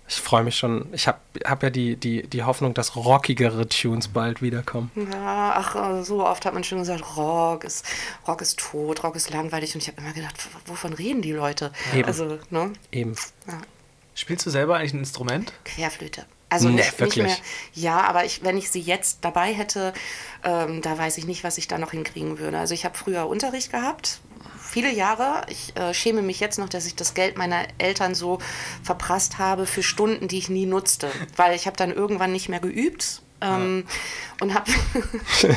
Ich 0.09 0.15
freue 0.15 0.43
mich 0.43 0.55
schon. 0.57 0.87
Ich 0.93 1.07
habe 1.07 1.19
hab 1.45 1.61
ja 1.63 1.69
die, 1.69 1.97
die, 1.97 2.25
die 2.25 2.43
Hoffnung, 2.43 2.73
dass 2.73 2.95
rockigere 2.95 3.67
Tunes 3.67 4.07
bald 4.07 4.41
wiederkommen. 4.41 4.89
Ja, 4.95 5.53
ach, 5.57 5.75
äh, 5.99 6.03
so 6.03 6.25
oft 6.25 6.45
hat 6.45 6.53
man 6.53 6.63
schon 6.63 6.79
gesagt, 6.79 7.17
Rock 7.17 7.65
ist, 7.65 7.85
Rock 8.27 8.41
ist 8.41 8.57
tot, 8.57 9.03
Rock 9.03 9.17
ist 9.17 9.29
langweilig. 9.31 9.75
Und 9.75 9.81
ich 9.81 9.89
habe 9.89 9.99
immer 10.01 10.13
gedacht, 10.13 10.35
wovon 10.65 10.93
reden 10.93 11.21
die 11.21 11.33
Leute? 11.33 11.73
Eben. 11.93 12.05
Also, 12.05 12.39
ne? 12.49 12.71
Eben. 12.91 13.15
Spielst 14.15 14.45
du 14.45 14.49
selber 14.49 14.77
eigentlich 14.77 14.93
ein 14.93 14.99
Instrument? 14.99 15.51
Querflöte. 15.65 16.25
Also 16.49 16.69
Nee, 16.69 16.75
nicht, 16.75 16.85
nicht 16.91 16.99
wirklich? 16.99 17.25
mehr. 17.25 17.37
Ja, 17.73 18.01
aber 18.01 18.23
ich, 18.25 18.43
wenn 18.43 18.57
ich 18.57 18.69
sie 18.69 18.79
jetzt 18.79 19.19
dabei 19.21 19.53
hätte, 19.53 19.93
ähm, 20.43 20.81
da 20.81 20.97
weiß 20.97 21.17
ich 21.17 21.25
nicht, 21.25 21.43
was 21.43 21.57
ich 21.57 21.67
da 21.67 21.77
noch 21.77 21.91
hinkriegen 21.91 22.39
würde. 22.39 22.57
Also 22.57 22.73
ich 22.73 22.85
habe 22.85 22.97
früher 22.97 23.27
Unterricht 23.27 23.71
gehabt, 23.71 24.21
viele 24.61 24.91
Jahre. 24.91 25.45
Ich 25.49 25.75
äh, 25.75 25.93
schäme 25.93 26.21
mich 26.21 26.39
jetzt 26.39 26.57
noch, 26.57 26.69
dass 26.69 26.85
ich 26.85 26.95
das 26.95 27.13
Geld 27.13 27.37
meiner 27.37 27.65
Eltern 27.79 28.15
so 28.15 28.39
verprasst 28.83 29.37
habe 29.39 29.65
für 29.65 29.83
Stunden, 29.83 30.27
die 30.27 30.37
ich 30.37 30.49
nie 30.49 30.65
nutzte. 30.65 31.11
Weil 31.35 31.55
ich 31.55 31.65
habe 31.67 31.75
dann 31.75 31.91
irgendwann 31.91 32.31
nicht 32.31 32.47
mehr 32.49 32.59
geübt. 32.59 33.21
Ähm, 33.39 33.85
und 34.39 34.53
habe 34.53 34.71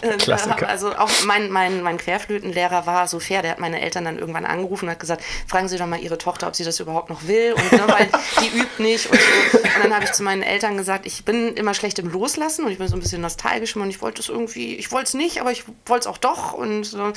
Klassiker. 0.18 0.68
also 0.68 0.94
auch 0.96 1.10
mein, 1.24 1.50
mein, 1.50 1.82
mein 1.82 1.96
Querflötenlehrer 1.96 2.86
war 2.86 3.08
so 3.08 3.20
fair, 3.20 3.42
der 3.42 3.52
hat 3.52 3.58
meine 3.58 3.80
Eltern 3.80 4.04
dann 4.04 4.18
irgendwann 4.18 4.44
angerufen 4.44 4.86
und 4.86 4.92
hat 4.92 5.00
gesagt, 5.00 5.22
fragen 5.46 5.68
Sie 5.68 5.76
doch 5.76 5.86
mal 5.86 6.00
Ihre 6.00 6.18
Tochter, 6.18 6.48
ob 6.48 6.56
sie 6.56 6.64
das 6.64 6.80
überhaupt 6.80 7.10
noch 7.10 7.26
will 7.26 7.54
und 7.54 7.72
ne, 7.72 7.82
weil 7.86 8.08
die 8.40 8.58
übt 8.58 8.82
nicht 8.82 9.06
und 9.06 9.18
so. 9.18 9.58
Und 9.58 9.84
dann 9.84 9.94
habe 9.94 10.04
ich 10.04 10.12
zu 10.12 10.22
meinen 10.22 10.42
Eltern 10.42 10.76
gesagt, 10.76 11.06
ich 11.06 11.24
bin 11.24 11.54
immer 11.54 11.74
schlecht 11.74 11.98
im 11.98 12.10
Loslassen 12.10 12.64
und 12.64 12.72
ich 12.72 12.78
bin 12.78 12.88
so 12.88 12.96
ein 12.96 13.00
bisschen 13.00 13.22
nostalgisch 13.22 13.76
und 13.76 13.90
ich 13.90 14.02
wollte 14.02 14.20
es 14.20 14.28
irgendwie, 14.28 14.76
ich 14.76 14.90
wollte 14.92 15.08
es 15.08 15.14
nicht, 15.14 15.40
aber 15.40 15.52
ich 15.52 15.64
wollte 15.84 16.00
es 16.00 16.06
auch 16.06 16.18
doch 16.18 16.52
und 16.52 16.84
so. 16.84 16.98
habe 16.98 17.12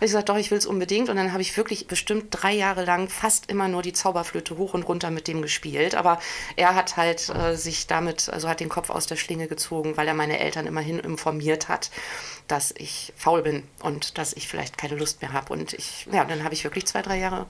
ich 0.00 0.06
gesagt, 0.06 0.28
doch, 0.28 0.36
ich 0.36 0.50
will 0.50 0.58
es 0.58 0.66
unbedingt 0.66 1.08
und 1.08 1.16
dann 1.16 1.32
habe 1.32 1.42
ich 1.42 1.56
wirklich 1.56 1.86
bestimmt 1.86 2.26
drei 2.30 2.52
Jahre 2.52 2.84
lang 2.84 3.08
fast 3.08 3.50
immer 3.50 3.68
nur 3.68 3.82
die 3.82 3.92
Zauberflöte 3.92 4.56
hoch 4.56 4.74
und 4.74 4.82
runter 4.84 5.10
mit 5.10 5.28
dem 5.28 5.42
gespielt, 5.42 5.94
aber 5.94 6.20
er 6.56 6.74
hat 6.74 6.96
halt 6.96 7.28
äh, 7.30 7.56
sich 7.56 7.86
damit, 7.86 8.28
also 8.28 8.48
hat 8.48 8.60
den 8.60 8.68
Kopf 8.68 8.90
aus 8.90 9.06
der 9.06 9.16
Schlinge 9.16 9.46
gezogen, 9.54 9.96
weil 9.96 10.08
er 10.08 10.14
meine 10.14 10.38
Eltern 10.40 10.66
immerhin 10.66 10.98
informiert 10.98 11.68
hat, 11.68 11.90
dass 12.48 12.74
ich 12.76 13.12
faul 13.16 13.42
bin 13.42 13.62
und 13.82 14.18
dass 14.18 14.32
ich 14.34 14.48
vielleicht 14.48 14.76
keine 14.76 14.96
Lust 14.96 15.22
mehr 15.22 15.32
habe 15.32 15.52
und 15.52 15.72
ich, 15.72 16.06
ja, 16.12 16.24
dann 16.24 16.44
habe 16.44 16.54
ich 16.54 16.64
wirklich 16.64 16.86
zwei, 16.86 17.00
drei 17.02 17.18
Jahre 17.18 17.46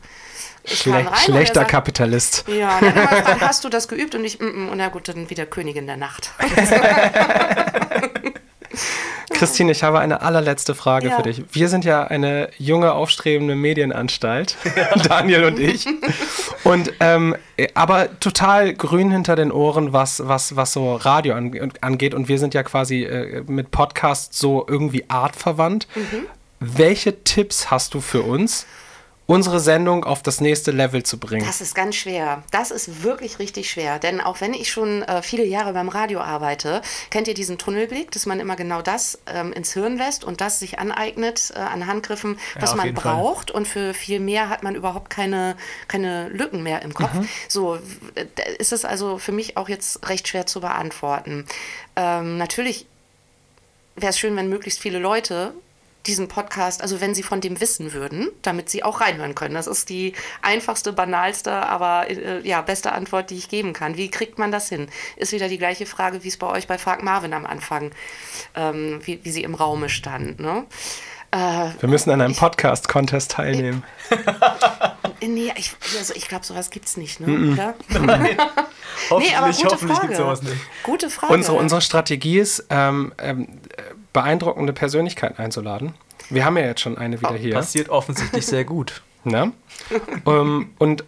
Schle 0.64 1.00
er 1.00 1.16
schlechter 1.16 1.60
sagt- 1.60 1.70
Kapitalist. 1.72 2.44
ja, 2.48 2.78
dann 2.80 2.92
immer 2.94 3.06
gefragt, 3.06 3.40
hast 3.40 3.64
du 3.64 3.68
das 3.68 3.88
geübt? 3.88 4.14
Und 4.14 4.24
ich, 4.24 4.38
mm, 4.38 4.44
mm, 4.44 4.68
und 4.68 4.78
na 4.78 4.88
gut, 4.88 5.08
dann 5.08 5.28
wieder 5.30 5.46
Königin 5.46 5.86
der 5.86 5.96
Nacht. 5.96 6.30
Christine, 9.34 9.72
ich 9.72 9.82
habe 9.82 9.98
eine 10.00 10.22
allerletzte 10.22 10.74
Frage 10.74 11.08
Ja. 11.08 11.16
für 11.16 11.22
dich. 11.22 11.42
Wir 11.52 11.68
sind 11.68 11.84
ja 11.84 12.04
eine 12.04 12.48
junge, 12.58 12.92
aufstrebende 12.92 13.54
Medienanstalt, 13.54 14.56
Daniel 15.08 15.44
und 15.44 15.58
ich. 15.58 15.86
Und 16.64 16.92
ähm, 17.00 17.36
aber 17.74 18.18
total 18.20 18.74
grün 18.74 19.10
hinter 19.10 19.36
den 19.36 19.52
Ohren, 19.52 19.92
was, 19.92 20.26
was, 20.26 20.56
was 20.56 20.72
so 20.72 20.96
Radio 20.96 21.34
angeht. 21.34 22.14
Und 22.14 22.28
wir 22.28 22.38
sind 22.38 22.54
ja 22.54 22.62
quasi 22.62 23.02
äh, 23.04 23.42
mit 23.46 23.70
Podcasts 23.70 24.38
so 24.38 24.64
irgendwie 24.66 25.04
artverwandt. 25.08 25.86
Mhm. 25.94 26.26
Welche 26.60 27.22
Tipps 27.24 27.70
hast 27.70 27.94
du 27.94 28.00
für 28.00 28.22
uns? 28.22 28.66
Unsere 29.26 29.60
Sendung 29.60 30.04
auf 30.04 30.22
das 30.22 30.40
nächste 30.40 30.70
Level 30.70 31.02
zu 31.02 31.18
bringen? 31.18 31.46
Das 31.46 31.60
ist 31.60 31.74
ganz 31.74 31.96
schwer. 31.96 32.42
Das 32.50 32.70
ist 32.70 33.02
wirklich 33.02 33.38
richtig 33.38 33.70
schwer. 33.70 33.98
Denn 33.98 34.20
auch 34.20 34.40
wenn 34.40 34.52
ich 34.52 34.70
schon 34.70 35.02
äh, 35.02 35.22
viele 35.22 35.44
Jahre 35.44 35.72
beim 35.72 35.88
Radio 35.88 36.20
arbeite, 36.20 36.82
kennt 37.10 37.28
ihr 37.28 37.34
diesen 37.34 37.58
Tunnelblick, 37.58 38.10
dass 38.10 38.26
man 38.26 38.40
immer 38.40 38.56
genau 38.56 38.82
das 38.82 39.18
ähm, 39.26 39.52
ins 39.52 39.72
Hirn 39.72 39.96
lässt 39.96 40.24
und 40.24 40.40
das 40.40 40.58
sich 40.58 40.78
aneignet 40.78 41.52
äh, 41.54 41.58
an 41.58 41.86
Handgriffen, 41.86 42.38
was 42.58 42.70
ja, 42.70 42.76
man 42.76 42.94
braucht. 42.94 43.50
Fall. 43.50 43.60
Und 43.60 43.68
für 43.68 43.94
viel 43.94 44.20
mehr 44.20 44.48
hat 44.48 44.62
man 44.62 44.74
überhaupt 44.74 45.10
keine, 45.10 45.56
keine 45.88 46.28
Lücken 46.28 46.62
mehr 46.62 46.82
im 46.82 46.92
Kopf. 46.92 47.14
Mhm. 47.14 47.28
So 47.48 47.78
ist 48.58 48.72
es 48.72 48.84
also 48.84 49.18
für 49.18 49.32
mich 49.32 49.56
auch 49.56 49.68
jetzt 49.68 50.06
recht 50.08 50.28
schwer 50.28 50.46
zu 50.46 50.60
beantworten. 50.60 51.46
Ähm, 51.96 52.36
natürlich 52.36 52.86
wäre 53.96 54.10
es 54.10 54.18
schön, 54.18 54.36
wenn 54.36 54.48
möglichst 54.48 54.80
viele 54.80 54.98
Leute 54.98 55.54
diesen 56.06 56.28
Podcast, 56.28 56.82
also 56.82 57.00
wenn 57.00 57.14
Sie 57.14 57.22
von 57.22 57.40
dem 57.40 57.60
wissen 57.60 57.92
würden, 57.92 58.28
damit 58.42 58.68
Sie 58.68 58.82
auch 58.82 59.00
reinhören 59.00 59.34
können. 59.34 59.54
Das 59.54 59.66
ist 59.66 59.88
die 59.88 60.12
einfachste, 60.42 60.92
banalste, 60.92 61.52
aber 61.52 62.10
äh, 62.10 62.46
ja, 62.46 62.60
beste 62.60 62.92
Antwort, 62.92 63.30
die 63.30 63.36
ich 63.36 63.48
geben 63.48 63.72
kann. 63.72 63.96
Wie 63.96 64.10
kriegt 64.10 64.38
man 64.38 64.52
das 64.52 64.68
hin? 64.68 64.88
Ist 65.16 65.32
wieder 65.32 65.48
die 65.48 65.58
gleiche 65.58 65.86
Frage, 65.86 66.22
wie 66.24 66.28
es 66.28 66.36
bei 66.36 66.46
euch 66.46 66.66
bei 66.66 66.78
Frag 66.78 67.02
Marvin 67.02 67.32
am 67.32 67.46
Anfang, 67.46 67.90
ähm, 68.54 69.00
wie, 69.04 69.24
wie 69.24 69.30
sie 69.30 69.42
im 69.42 69.54
Raume 69.54 69.88
stand. 69.88 70.40
Ne? 70.40 70.66
Äh, 71.30 71.70
Wir 71.80 71.88
müssen 71.88 72.10
an 72.10 72.20
einem 72.20 72.36
Podcast-Contest 72.36 73.32
teilnehmen. 73.32 73.82
Äh, 75.20 75.26
nee, 75.26 75.52
ich, 75.56 75.72
also 75.98 76.14
ich 76.14 76.28
glaube, 76.28 76.44
sowas 76.44 76.70
gibt 76.70 76.86
es 76.86 76.96
nicht, 76.96 77.20
ne? 77.20 77.26
Mm 77.26 77.32
-mm. 77.32 77.52
oder? 77.54 77.74
Nein. 77.88 78.36
hoffentlich 79.10 79.32
nee, 79.32 79.36
aber 79.36 79.52
gute 79.52 79.68
hoffentlich 79.70 80.00
gibt 80.00 80.12
es 80.12 80.18
sowas 80.18 80.42
nicht. 80.42 80.56
Gute 80.82 81.10
Frage. 81.10 81.32
Unsere, 81.32 81.56
unsere 81.56 81.80
Strategie 81.80 82.38
ist, 82.38 82.66
ähm, 82.70 83.12
ähm, 83.18 83.48
beeindruckende 84.14 84.72
Persönlichkeiten 84.72 85.42
einzuladen. 85.42 85.92
Wir 86.30 86.46
haben 86.46 86.56
ja 86.56 86.64
jetzt 86.64 86.80
schon 86.80 86.96
eine 86.96 87.20
wieder 87.20 87.34
oh, 87.34 87.38
hier. 87.38 87.54
Passiert 87.54 87.90
offensichtlich 87.90 88.46
sehr 88.46 88.64
gut. 88.64 89.02
Ne? 89.26 89.52
um, 90.26 90.74
und 90.76 91.02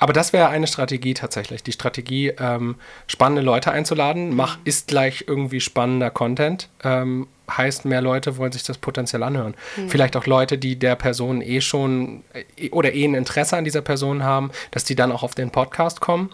aber 0.00 0.12
das 0.12 0.32
wäre 0.32 0.48
eine 0.48 0.66
Strategie 0.66 1.14
tatsächlich. 1.14 1.62
Die 1.62 1.70
Strategie, 1.70 2.32
ähm, 2.36 2.74
spannende 3.06 3.42
Leute 3.42 3.70
einzuladen, 3.70 4.34
mach, 4.34 4.58
ist 4.64 4.88
gleich 4.88 5.26
irgendwie 5.28 5.60
spannender 5.60 6.10
Content 6.10 6.68
ähm, 6.82 7.28
heißt, 7.50 7.84
mehr 7.84 8.00
Leute 8.00 8.36
wollen 8.36 8.52
sich 8.52 8.62
das 8.62 8.78
potenziell 8.78 9.22
anhören. 9.22 9.54
Mhm. 9.76 9.90
Vielleicht 9.90 10.16
auch 10.16 10.26
Leute, 10.26 10.58
die 10.58 10.76
der 10.76 10.96
Person 10.96 11.42
eh 11.42 11.60
schon 11.60 12.22
äh, 12.56 12.70
oder 12.70 12.94
eh 12.94 13.04
ein 13.04 13.14
Interesse 13.14 13.56
an 13.56 13.64
dieser 13.64 13.82
Person 13.82 14.22
haben, 14.22 14.50
dass 14.70 14.84
die 14.84 14.94
dann 14.94 15.12
auch 15.12 15.22
auf 15.22 15.34
den 15.34 15.50
Podcast 15.50 16.00
kommen. 16.00 16.30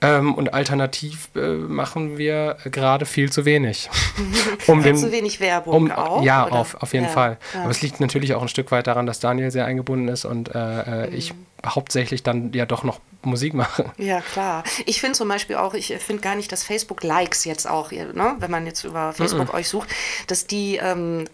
Ähm, 0.00 0.34
und 0.34 0.54
alternativ 0.54 1.30
äh, 1.34 1.54
machen 1.54 2.18
wir 2.18 2.56
gerade 2.64 3.06
viel 3.06 3.30
zu 3.30 3.44
wenig. 3.44 3.88
um 4.66 4.82
den, 4.82 4.96
zu 4.96 5.12
wenig 5.12 5.40
Werbung 5.40 5.74
um, 5.74 5.90
auch? 5.90 6.22
Ja, 6.22 6.46
auf, 6.46 6.74
auf 6.82 6.92
jeden 6.92 7.06
ja, 7.06 7.10
Fall. 7.10 7.38
Ja. 7.54 7.62
Aber 7.62 7.70
es 7.70 7.82
liegt 7.82 8.00
natürlich 8.00 8.34
auch 8.34 8.42
ein 8.42 8.48
Stück 8.48 8.70
weit 8.70 8.86
daran, 8.86 9.06
dass 9.06 9.20
Daniel 9.20 9.50
sehr 9.50 9.64
eingebunden 9.64 10.08
ist 10.08 10.24
und 10.24 10.50
äh, 10.54 11.08
mhm. 11.08 11.14
ich 11.14 11.34
hauptsächlich 11.64 12.22
dann 12.22 12.52
ja 12.52 12.66
doch 12.66 12.82
noch 12.82 13.00
Musik 13.24 13.54
mache. 13.54 13.84
Ja, 13.98 14.20
klar. 14.20 14.64
Ich 14.84 15.00
finde 15.00 15.16
zum 15.16 15.28
Beispiel 15.28 15.56
auch, 15.56 15.74
ich 15.74 15.94
finde 15.98 16.22
gar 16.22 16.34
nicht, 16.34 16.50
dass 16.50 16.64
Facebook-Likes 16.64 17.44
jetzt 17.44 17.68
auch, 17.68 17.92
ne, 17.92 18.34
wenn 18.38 18.50
man 18.50 18.66
jetzt 18.66 18.84
über 18.84 19.12
Facebook 19.12 19.46
mm 19.46 19.50
-mm. 19.50 19.54
euch 19.54 19.68
sucht, 19.68 19.88
dass 20.26 20.46
die 20.52 20.76
ähm, 20.76 21.24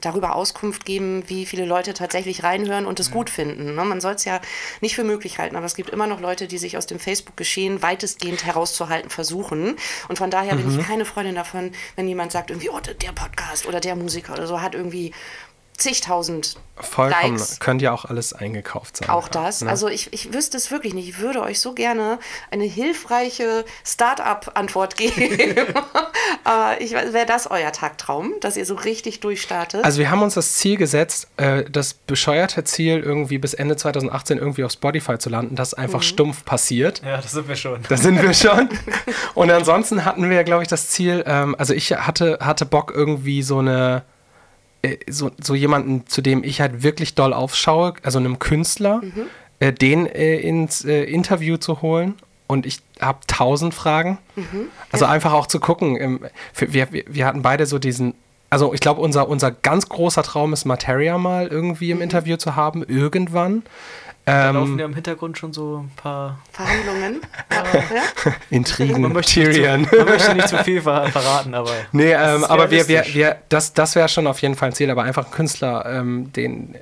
darüber 0.00 0.34
Auskunft 0.34 0.84
geben, 0.84 1.24
wie 1.28 1.46
viele 1.46 1.64
Leute 1.64 1.94
tatsächlich 1.94 2.42
reinhören 2.42 2.86
und 2.86 2.98
es 3.00 3.10
mhm. 3.10 3.14
gut 3.14 3.30
finden. 3.30 3.74
Ne? 3.74 3.84
Man 3.84 4.00
soll 4.00 4.14
es 4.14 4.24
ja 4.24 4.40
nicht 4.80 4.94
für 4.94 5.04
möglich 5.04 5.38
halten, 5.38 5.56
aber 5.56 5.66
es 5.66 5.74
gibt 5.74 5.90
immer 5.90 6.06
noch 6.06 6.20
Leute, 6.20 6.46
die 6.46 6.58
sich 6.58 6.76
aus 6.76 6.86
dem 6.86 6.98
Facebook-Geschehen 6.98 7.82
weitestgehend 7.82 8.44
herauszuhalten 8.44 9.10
versuchen. 9.10 9.76
Und 10.08 10.18
von 10.18 10.30
daher 10.30 10.54
mhm. 10.54 10.62
bin 10.62 10.70
ich 10.70 10.76
mhm. 10.78 10.82
keine 10.82 11.04
Freundin 11.04 11.34
davon, 11.34 11.72
wenn 11.96 12.08
jemand 12.08 12.32
sagt, 12.32 12.50
irgendwie, 12.50 12.70
oh, 12.70 12.80
der 12.80 13.12
Podcast 13.12 13.66
oder 13.66 13.80
der 13.80 13.96
Musiker 13.96 14.32
oder 14.32 14.46
so 14.46 14.60
hat 14.60 14.74
irgendwie 14.74 15.12
zigtausend 15.80 16.56
Vollkommen. 16.82 17.36
Likes. 17.36 17.60
Könnte 17.60 17.84
ja 17.84 17.92
auch 17.92 18.04
alles 18.04 18.32
eingekauft 18.32 18.98
sein. 18.98 19.10
Auch 19.10 19.28
das. 19.28 19.62
Ne? 19.62 19.70
Also 19.70 19.88
ich, 19.88 20.12
ich 20.12 20.32
wüsste 20.32 20.56
es 20.56 20.70
wirklich 20.70 20.94
nicht. 20.94 21.08
Ich 21.08 21.18
würde 21.18 21.42
euch 21.42 21.60
so 21.60 21.72
gerne 21.74 22.18
eine 22.50 22.64
hilfreiche 22.64 23.64
Start-up-Antwort 23.84 24.96
geben. 24.96 25.74
Aber 26.44 26.76
wäre 26.80 27.26
das 27.26 27.50
euer 27.50 27.72
Tagtraum, 27.72 28.32
dass 28.40 28.56
ihr 28.56 28.64
so 28.64 28.74
richtig 28.74 29.20
durchstartet? 29.20 29.84
Also 29.84 29.98
wir 29.98 30.10
haben 30.10 30.22
uns 30.22 30.34
das 30.34 30.54
Ziel 30.54 30.76
gesetzt, 30.76 31.28
äh, 31.36 31.64
das 31.70 31.94
bescheuerte 31.94 32.64
Ziel 32.64 33.00
irgendwie 33.00 33.38
bis 33.38 33.54
Ende 33.54 33.76
2018 33.76 34.38
irgendwie 34.38 34.64
auf 34.64 34.72
Spotify 34.72 35.18
zu 35.18 35.28
landen, 35.28 35.56
das 35.56 35.74
einfach 35.74 36.00
mhm. 36.00 36.04
stumpf 36.04 36.44
passiert. 36.44 37.02
Ja, 37.04 37.18
das 37.18 37.32
sind 37.32 37.48
wir 37.48 37.56
schon. 37.56 37.82
Da 37.88 37.96
sind 37.96 38.22
wir 38.22 38.34
schon. 38.34 38.68
Und 39.34 39.50
ansonsten 39.50 40.04
hatten 40.04 40.28
wir, 40.30 40.44
glaube 40.44 40.62
ich, 40.62 40.68
das 40.68 40.88
Ziel, 40.88 41.24
ähm, 41.26 41.54
also 41.58 41.74
ich 41.74 41.92
hatte, 41.92 42.38
hatte 42.40 42.64
Bock 42.64 42.92
irgendwie 42.94 43.42
so 43.42 43.58
eine 43.58 44.02
so, 45.08 45.30
so 45.40 45.54
jemanden, 45.54 46.06
zu 46.06 46.22
dem 46.22 46.42
ich 46.42 46.60
halt 46.60 46.82
wirklich 46.82 47.14
doll 47.14 47.32
aufschaue, 47.32 47.94
also 48.02 48.18
einem 48.18 48.38
Künstler, 48.38 49.00
mhm. 49.02 49.26
äh, 49.58 49.72
den 49.72 50.06
äh, 50.06 50.36
ins 50.36 50.84
äh, 50.84 51.04
Interview 51.04 51.56
zu 51.56 51.82
holen. 51.82 52.14
Und 52.46 52.66
ich 52.66 52.80
habe 53.00 53.20
tausend 53.26 53.74
Fragen. 53.74 54.18
Mhm. 54.34 54.68
Also 54.90 55.04
ja. 55.04 55.10
einfach 55.10 55.32
auch 55.32 55.46
zu 55.46 55.60
gucken. 55.60 55.96
Ähm, 56.00 56.20
für, 56.52 56.72
wir, 56.72 56.88
wir 56.90 57.26
hatten 57.26 57.42
beide 57.42 57.66
so 57.66 57.78
diesen 57.78 58.14
also 58.52 58.74
ich 58.74 58.80
glaube, 58.80 59.00
unser, 59.00 59.28
unser 59.28 59.52
ganz 59.52 59.88
großer 59.88 60.24
Traum 60.24 60.52
ist, 60.52 60.64
Materia 60.64 61.16
mal 61.18 61.46
irgendwie 61.46 61.92
im 61.92 61.98
mhm. 61.98 62.02
Interview 62.02 62.36
zu 62.36 62.56
haben, 62.56 62.82
irgendwann. 62.82 63.62
Da 64.30 64.50
ähm, 64.50 64.54
laufen 64.54 64.78
ja 64.78 64.84
im 64.84 64.94
Hintergrund 64.94 65.38
schon 65.38 65.52
so 65.52 65.78
ein 65.78 65.90
paar 65.96 66.38
Verhandlungen. 66.52 67.20
ja? 68.24 68.32
Intrigen, 68.50 69.02
man 69.02 69.12
möchte, 69.12 69.32
Tyrion. 69.32 69.88
Zu, 69.88 69.96
man 69.96 70.06
möchte 70.06 70.34
nicht 70.34 70.48
zu 70.48 70.58
viel 70.58 70.80
ver 70.80 71.06
verraten, 71.12 71.54
aber. 71.54 71.72
Nee, 71.92 72.12
ähm, 72.12 72.44
aber 72.44 72.70
wir, 72.70 72.86
wir, 72.86 73.04
wir, 73.12 73.38
das, 73.48 73.72
das 73.72 73.96
wäre 73.96 74.08
schon 74.08 74.26
auf 74.26 74.40
jeden 74.40 74.54
Fall 74.54 74.70
ein 74.70 74.74
Ziel, 74.74 74.90
aber 74.90 75.02
einfach 75.02 75.26
ein 75.26 75.32
Künstler, 75.32 75.84
ähm, 75.86 76.32
den. 76.32 76.76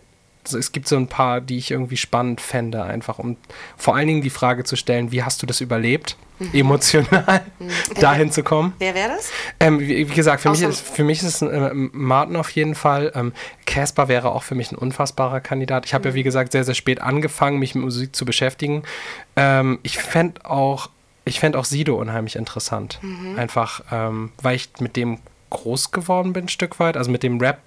Also 0.48 0.58
es 0.58 0.72
gibt 0.72 0.88
so 0.88 0.96
ein 0.96 1.08
paar, 1.08 1.40
die 1.40 1.58
ich 1.58 1.70
irgendwie 1.70 1.96
spannend 1.96 2.40
fände, 2.40 2.82
einfach 2.82 3.18
um 3.18 3.36
vor 3.76 3.96
allen 3.96 4.08
Dingen 4.08 4.22
die 4.22 4.30
Frage 4.30 4.64
zu 4.64 4.76
stellen, 4.76 5.12
wie 5.12 5.22
hast 5.22 5.42
du 5.42 5.46
das 5.46 5.60
überlebt? 5.60 6.16
Mhm. 6.38 6.50
emotional 6.54 7.42
mhm. 7.58 7.70
dahin 8.00 8.30
zu 8.30 8.42
kommen. 8.42 8.72
Wer 8.78 8.94
wäre 8.94 9.08
das? 9.08 9.30
Ähm, 9.58 9.80
wie, 9.80 10.08
wie, 10.08 10.14
gesagt, 10.14 10.42
für 10.42 10.50
mich, 10.50 10.62
ist, 10.62 10.80
für 10.80 11.02
mich 11.04 11.22
ist 11.22 11.42
es 11.42 11.42
äh, 11.42 11.70
Martin 11.74 12.36
auf 12.36 12.50
jeden 12.50 12.74
Fall. 12.74 13.12
Ähm, 13.14 13.32
Casper 13.66 14.08
wäre 14.08 14.30
auch 14.30 14.44
für 14.44 14.54
mich 14.54 14.70
ein 14.70 14.76
unfassbarer 14.76 15.40
Kandidat. 15.40 15.84
Ich 15.84 15.94
habe 15.94 16.08
mhm. 16.08 16.12
ja, 16.12 16.14
wie 16.14 16.22
gesagt, 16.22 16.52
sehr, 16.52 16.64
sehr 16.64 16.74
spät 16.74 17.00
angefangen, 17.00 17.58
mich 17.58 17.74
mit 17.74 17.84
Musik 17.84 18.14
zu 18.14 18.24
beschäftigen. 18.24 18.84
Ähm, 19.36 19.80
ich 19.82 19.98
fände 19.98 20.44
auch, 20.44 20.90
ich 21.24 21.44
auch 21.44 21.64
Sido 21.64 21.96
unheimlich 21.96 22.36
interessant. 22.36 23.00
Mhm. 23.02 23.38
Einfach, 23.38 23.82
ähm, 23.90 24.30
weil 24.40 24.56
ich 24.56 24.70
mit 24.78 24.96
dem 24.96 25.18
groß 25.50 25.90
geworden 25.90 26.32
bin, 26.32 26.44
ein 26.44 26.48
Stück 26.48 26.78
weit. 26.78 26.96
Also 26.96 27.10
mit 27.10 27.22
dem 27.22 27.40
Rap, 27.40 27.58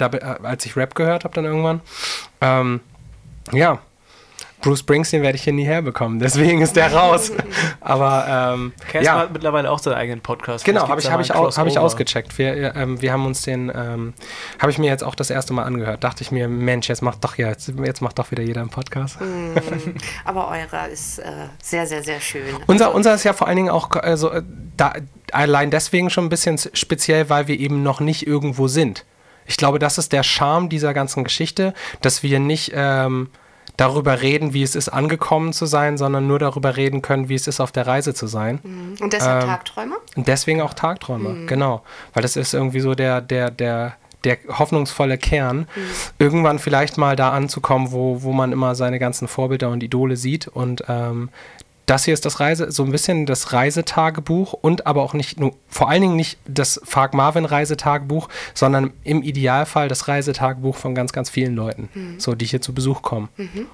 als 0.00 0.66
ich 0.66 0.76
Rap 0.76 0.94
gehört 0.94 1.24
habe, 1.24 1.34
dann 1.34 1.44
irgendwann. 1.44 1.80
Ähm, 2.40 2.80
ja, 3.52 3.80
Bruce 4.60 4.80
Springsteen 4.80 5.22
werde 5.22 5.36
ich 5.36 5.44
hier 5.44 5.52
nie 5.52 5.64
herbekommen, 5.64 6.18
deswegen 6.20 6.60
ist 6.60 6.76
der 6.76 6.92
raus. 6.92 7.32
Aber 7.80 8.54
ähm, 8.54 8.72
Casper 8.80 9.02
ja. 9.02 9.18
hat 9.18 9.32
mittlerweile 9.32 9.70
auch 9.70 9.78
seinen 9.78 9.94
eigenen 9.94 10.20
Podcast. 10.20 10.64
Genau, 10.64 10.88
habe 10.88 11.00
ich, 11.00 11.10
hab 11.10 11.20
ich, 11.20 11.30
hab 11.30 11.66
ich 11.66 11.78
ausgecheckt. 11.78 12.36
Wir, 12.38 12.74
ähm, 12.74 13.00
wir 13.00 13.12
haben 13.12 13.26
uns 13.26 13.42
den, 13.42 13.70
ähm, 13.74 14.14
habe 14.58 14.70
ich 14.70 14.78
mir 14.78 14.88
jetzt 14.88 15.04
auch 15.04 15.14
das 15.14 15.30
erste 15.30 15.52
Mal 15.52 15.64
angehört. 15.64 16.02
Dachte 16.02 16.22
ich 16.22 16.32
mir, 16.32 16.48
Mensch, 16.48 16.88
jetzt 16.88 17.02
macht 17.02 17.22
doch 17.22 17.38
jetzt, 17.38 17.72
jetzt 17.84 18.02
macht 18.02 18.18
doch 18.18 18.30
wieder 18.30 18.42
jeder 18.42 18.60
einen 18.60 18.70
Podcast. 18.70 19.20
Mm, 19.20 19.56
aber 20.24 20.48
eurer 20.48 20.88
ist 20.88 21.20
äh, 21.20 21.24
sehr, 21.62 21.86
sehr, 21.86 22.02
sehr 22.02 22.20
schön. 22.20 22.42
Unser, 22.66 22.86
also, 22.86 22.96
unser 22.96 23.14
ist 23.14 23.24
ja 23.24 23.32
vor 23.32 23.46
allen 23.46 23.56
Dingen 23.56 23.70
auch 23.70 23.90
also, 23.90 24.32
da, 24.76 24.94
allein 25.32 25.70
deswegen 25.70 26.10
schon 26.10 26.26
ein 26.26 26.30
bisschen 26.30 26.58
speziell, 26.72 27.30
weil 27.30 27.46
wir 27.46 27.58
eben 27.58 27.82
noch 27.82 28.00
nicht 28.00 28.26
irgendwo 28.26 28.66
sind. 28.66 29.04
Ich 29.48 29.56
glaube, 29.56 29.80
das 29.80 29.98
ist 29.98 30.12
der 30.12 30.22
Charme 30.22 30.68
dieser 30.68 30.94
ganzen 30.94 31.24
Geschichte, 31.24 31.74
dass 32.02 32.22
wir 32.22 32.38
nicht 32.38 32.70
ähm, 32.74 33.30
darüber 33.78 34.20
reden, 34.20 34.52
wie 34.52 34.62
es 34.62 34.74
ist, 34.74 34.88
angekommen 34.88 35.52
zu 35.52 35.64
sein, 35.64 35.96
sondern 35.96 36.26
nur 36.26 36.38
darüber 36.38 36.76
reden 36.76 37.00
können, 37.00 37.28
wie 37.28 37.34
es 37.34 37.46
ist, 37.46 37.60
auf 37.60 37.72
der 37.72 37.86
Reise 37.86 38.12
zu 38.12 38.26
sein. 38.26 38.60
Mhm. 38.62 38.96
Und 39.00 39.12
deshalb 39.12 39.42
ähm, 39.42 39.48
Tagträume? 39.48 39.96
Und 40.16 40.28
deswegen 40.28 40.60
auch 40.60 40.74
Tagträume, 40.74 41.30
mhm. 41.30 41.46
genau. 41.46 41.82
Weil 42.12 42.22
das 42.22 42.36
ist 42.36 42.52
irgendwie 42.52 42.80
so 42.80 42.94
der, 42.94 43.20
der, 43.20 43.50
der, 43.50 43.96
der 44.24 44.36
hoffnungsvolle 44.48 45.16
Kern, 45.16 45.60
mhm. 45.60 45.66
irgendwann 46.18 46.58
vielleicht 46.58 46.98
mal 46.98 47.16
da 47.16 47.30
anzukommen, 47.30 47.92
wo, 47.92 48.22
wo 48.22 48.32
man 48.32 48.52
immer 48.52 48.74
seine 48.74 48.98
ganzen 48.98 49.28
Vorbilder 49.28 49.70
und 49.70 49.82
Idole 49.82 50.16
sieht 50.16 50.48
und 50.48 50.84
ähm, 50.88 51.30
das 51.88 52.04
hier 52.04 52.14
ist 52.14 52.26
das 52.26 52.38
Reise, 52.38 52.70
so 52.70 52.84
ein 52.84 52.92
bisschen 52.92 53.24
das 53.24 53.52
Reisetagebuch 53.52 54.52
und 54.52 54.86
aber 54.86 55.02
auch 55.02 55.14
nicht 55.14 55.40
nur, 55.40 55.54
vor 55.68 55.88
allen 55.88 56.02
Dingen 56.02 56.16
nicht 56.16 56.38
das 56.46 56.80
Fark 56.84 57.14
Marvin 57.14 57.46
Reisetagebuch, 57.46 58.28
sondern 58.52 58.92
im 59.04 59.22
Idealfall 59.22 59.88
das 59.88 60.06
Reisetagebuch 60.06 60.76
von 60.76 60.94
ganz, 60.94 61.12
ganz 61.12 61.30
vielen 61.30 61.56
Leuten, 61.56 61.88
mhm. 61.94 62.20
so 62.20 62.34
die 62.34 62.44
hier 62.44 62.60
zu 62.60 62.74
Besuch 62.74 63.00
kommen. 63.02 63.28
Mhm. 63.36 63.66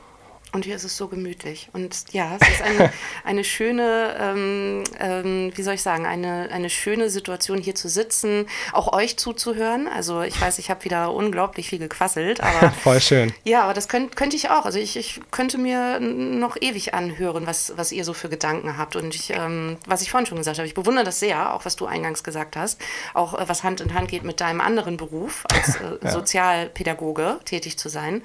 Und 0.54 0.64
hier 0.64 0.76
ist 0.76 0.84
es 0.84 0.96
so 0.96 1.08
gemütlich. 1.08 1.68
Und 1.72 2.12
ja, 2.12 2.38
es 2.40 2.48
ist 2.48 2.62
eine, 2.62 2.92
eine 3.24 3.42
schöne, 3.42 4.16
ähm, 4.20 4.84
ähm, 5.00 5.52
wie 5.52 5.62
soll 5.62 5.74
ich 5.74 5.82
sagen, 5.82 6.06
eine, 6.06 6.48
eine 6.52 6.70
schöne 6.70 7.10
Situation 7.10 7.58
hier 7.58 7.74
zu 7.74 7.88
sitzen, 7.88 8.46
auch 8.72 8.92
euch 8.92 9.16
zuzuhören. 9.16 9.88
Also 9.88 10.22
ich 10.22 10.40
weiß, 10.40 10.60
ich 10.60 10.70
habe 10.70 10.84
wieder 10.84 11.12
unglaublich 11.12 11.70
viel 11.70 11.80
gequasselt, 11.80 12.40
aber. 12.40 12.70
Voll 12.84 13.00
schön. 13.00 13.34
Ja, 13.42 13.64
aber 13.64 13.74
das 13.74 13.88
könnt, 13.88 14.14
könnte 14.14 14.36
ich 14.36 14.48
auch. 14.48 14.64
Also 14.64 14.78
ich, 14.78 14.96
ich 14.96 15.20
könnte 15.32 15.58
mir 15.58 15.98
noch 15.98 16.56
ewig 16.60 16.94
anhören, 16.94 17.48
was, 17.48 17.72
was 17.76 17.90
ihr 17.90 18.04
so 18.04 18.14
für 18.14 18.28
Gedanken 18.28 18.78
habt. 18.78 18.94
Und 18.94 19.12
ich, 19.16 19.30
ähm, 19.30 19.76
was 19.88 20.02
ich 20.02 20.10
vorhin 20.12 20.26
schon 20.26 20.38
gesagt 20.38 20.58
habe, 20.58 20.68
ich 20.68 20.74
bewundere 20.74 21.04
das 21.04 21.18
sehr, 21.18 21.52
auch 21.52 21.64
was 21.64 21.74
du 21.74 21.86
eingangs 21.86 22.22
gesagt 22.22 22.54
hast, 22.54 22.80
auch 23.12 23.34
äh, 23.34 23.48
was 23.48 23.64
Hand 23.64 23.80
in 23.80 23.92
Hand 23.92 24.06
geht 24.08 24.22
mit 24.22 24.40
deinem 24.40 24.60
anderen 24.60 24.98
Beruf, 24.98 25.44
als 25.52 25.76
äh, 25.76 25.98
ja. 26.04 26.10
Sozialpädagoge 26.12 27.40
tätig 27.44 27.76
zu 27.76 27.88
sein. 27.88 28.22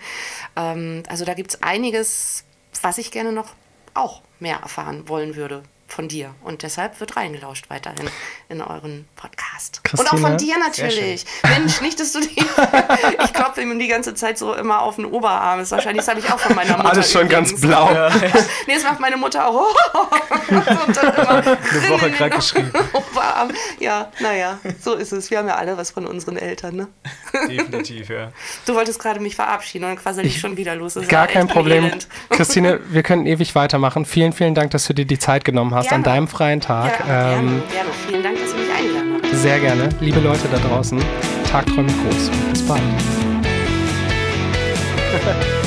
Ähm, 0.55 1.01
also 1.09 1.25
da 1.25 1.33
gibt 1.33 1.55
es 1.55 1.63
einiges 1.63 2.18
was 2.81 2.97
ich 2.97 3.11
gerne 3.11 3.31
noch 3.31 3.55
auch 3.93 4.21
mehr 4.39 4.57
erfahren 4.57 5.07
wollen 5.09 5.35
würde 5.35 5.63
von 5.91 6.07
dir. 6.07 6.33
Und 6.43 6.63
deshalb 6.63 6.99
wird 6.99 7.17
reingelauscht 7.17 7.69
weiterhin 7.69 8.09
in 8.47 8.61
euren 8.61 9.07
Podcast. 9.15 9.83
Christine, 9.83 10.09
und 10.09 10.15
auch 10.15 10.29
von 10.29 10.37
dir 10.37 10.57
natürlich. 10.57 11.25
Mensch, 11.43 11.81
nicht, 11.81 11.99
dass 11.99 12.13
du 12.13 12.21
die. 12.21 12.37
ich 13.23 13.33
klopfe 13.33 13.61
ihm 13.61 13.77
die 13.79 13.87
ganze 13.87 14.13
Zeit 14.13 14.37
so 14.37 14.53
immer 14.53 14.81
auf 14.81 14.95
den 14.95 15.05
Oberarm. 15.05 15.59
Das 15.59 15.71
wahrscheinlich, 15.71 16.05
das 16.05 16.09
habe 16.09 16.19
ich 16.19 16.31
auch 16.31 16.39
von 16.39 16.55
meiner 16.55 16.77
Mutter. 16.77 16.91
Alles 16.91 17.11
schon 17.11 17.25
übrigens. 17.25 17.51
ganz 17.51 17.61
blau. 17.61 17.91
Ja. 17.91 18.09
nee, 18.67 18.75
das 18.75 18.83
macht 18.83 18.99
meine 18.99 19.17
Mutter 19.17 19.47
auch. 19.47 19.75
Eine 20.49 21.89
Woche 21.89 22.11
krank 22.11 22.35
geschrieben. 22.35 22.71
Oberarm. 22.93 23.51
Ja, 23.79 24.11
naja, 24.19 24.59
so 24.79 24.93
ist 24.93 25.11
es. 25.11 25.29
Wir 25.31 25.39
haben 25.39 25.47
ja 25.47 25.55
alle 25.55 25.77
was 25.77 25.91
von 25.91 26.05
unseren 26.05 26.37
Eltern, 26.37 26.75
ne? 26.75 26.87
Definitiv, 27.47 28.09
ja. 28.09 28.31
Du 28.65 28.75
wolltest 28.75 28.99
gerade 28.99 29.19
mich 29.19 29.35
verabschieden 29.35 29.85
und 29.85 29.91
dann 29.91 30.03
quasi 30.03 30.21
ich 30.21 30.39
schon 30.39 30.57
wieder 30.57 30.75
los. 30.75 30.97
Gar 31.07 31.27
kein 31.27 31.47
Problem. 31.47 31.91
Christine, 32.29 32.79
wir 32.89 33.03
können 33.03 33.25
ewig 33.25 33.55
weitermachen. 33.55 34.05
Vielen, 34.05 34.33
vielen 34.33 34.55
Dank, 34.55 34.71
dass 34.71 34.85
du 34.85 34.93
dir 34.93 35.05
die 35.05 35.19
Zeit 35.19 35.45
genommen 35.45 35.73
hast 35.73 35.78
gerne. 35.87 35.95
an 35.95 36.03
deinem 36.03 36.27
freien 36.27 36.61
Tag. 36.61 37.03
Ja, 37.07 37.33
ähm, 37.33 37.47
gerne, 37.47 37.61
gerne. 37.71 37.89
Vielen 38.07 38.23
Dank, 38.23 38.37
dass 38.39 38.51
du 38.51 38.57
mich 38.57 38.69
eingeladen 38.71 39.21
hast. 39.23 39.41
Sehr 39.41 39.59
gerne. 39.59 39.89
Liebe 39.99 40.19
Leute 40.19 40.47
da 40.51 40.57
draußen, 40.57 40.99
tagträumig 41.49 41.93
groß. 42.03 42.31
Bis 42.51 42.61
bald. 42.65 42.81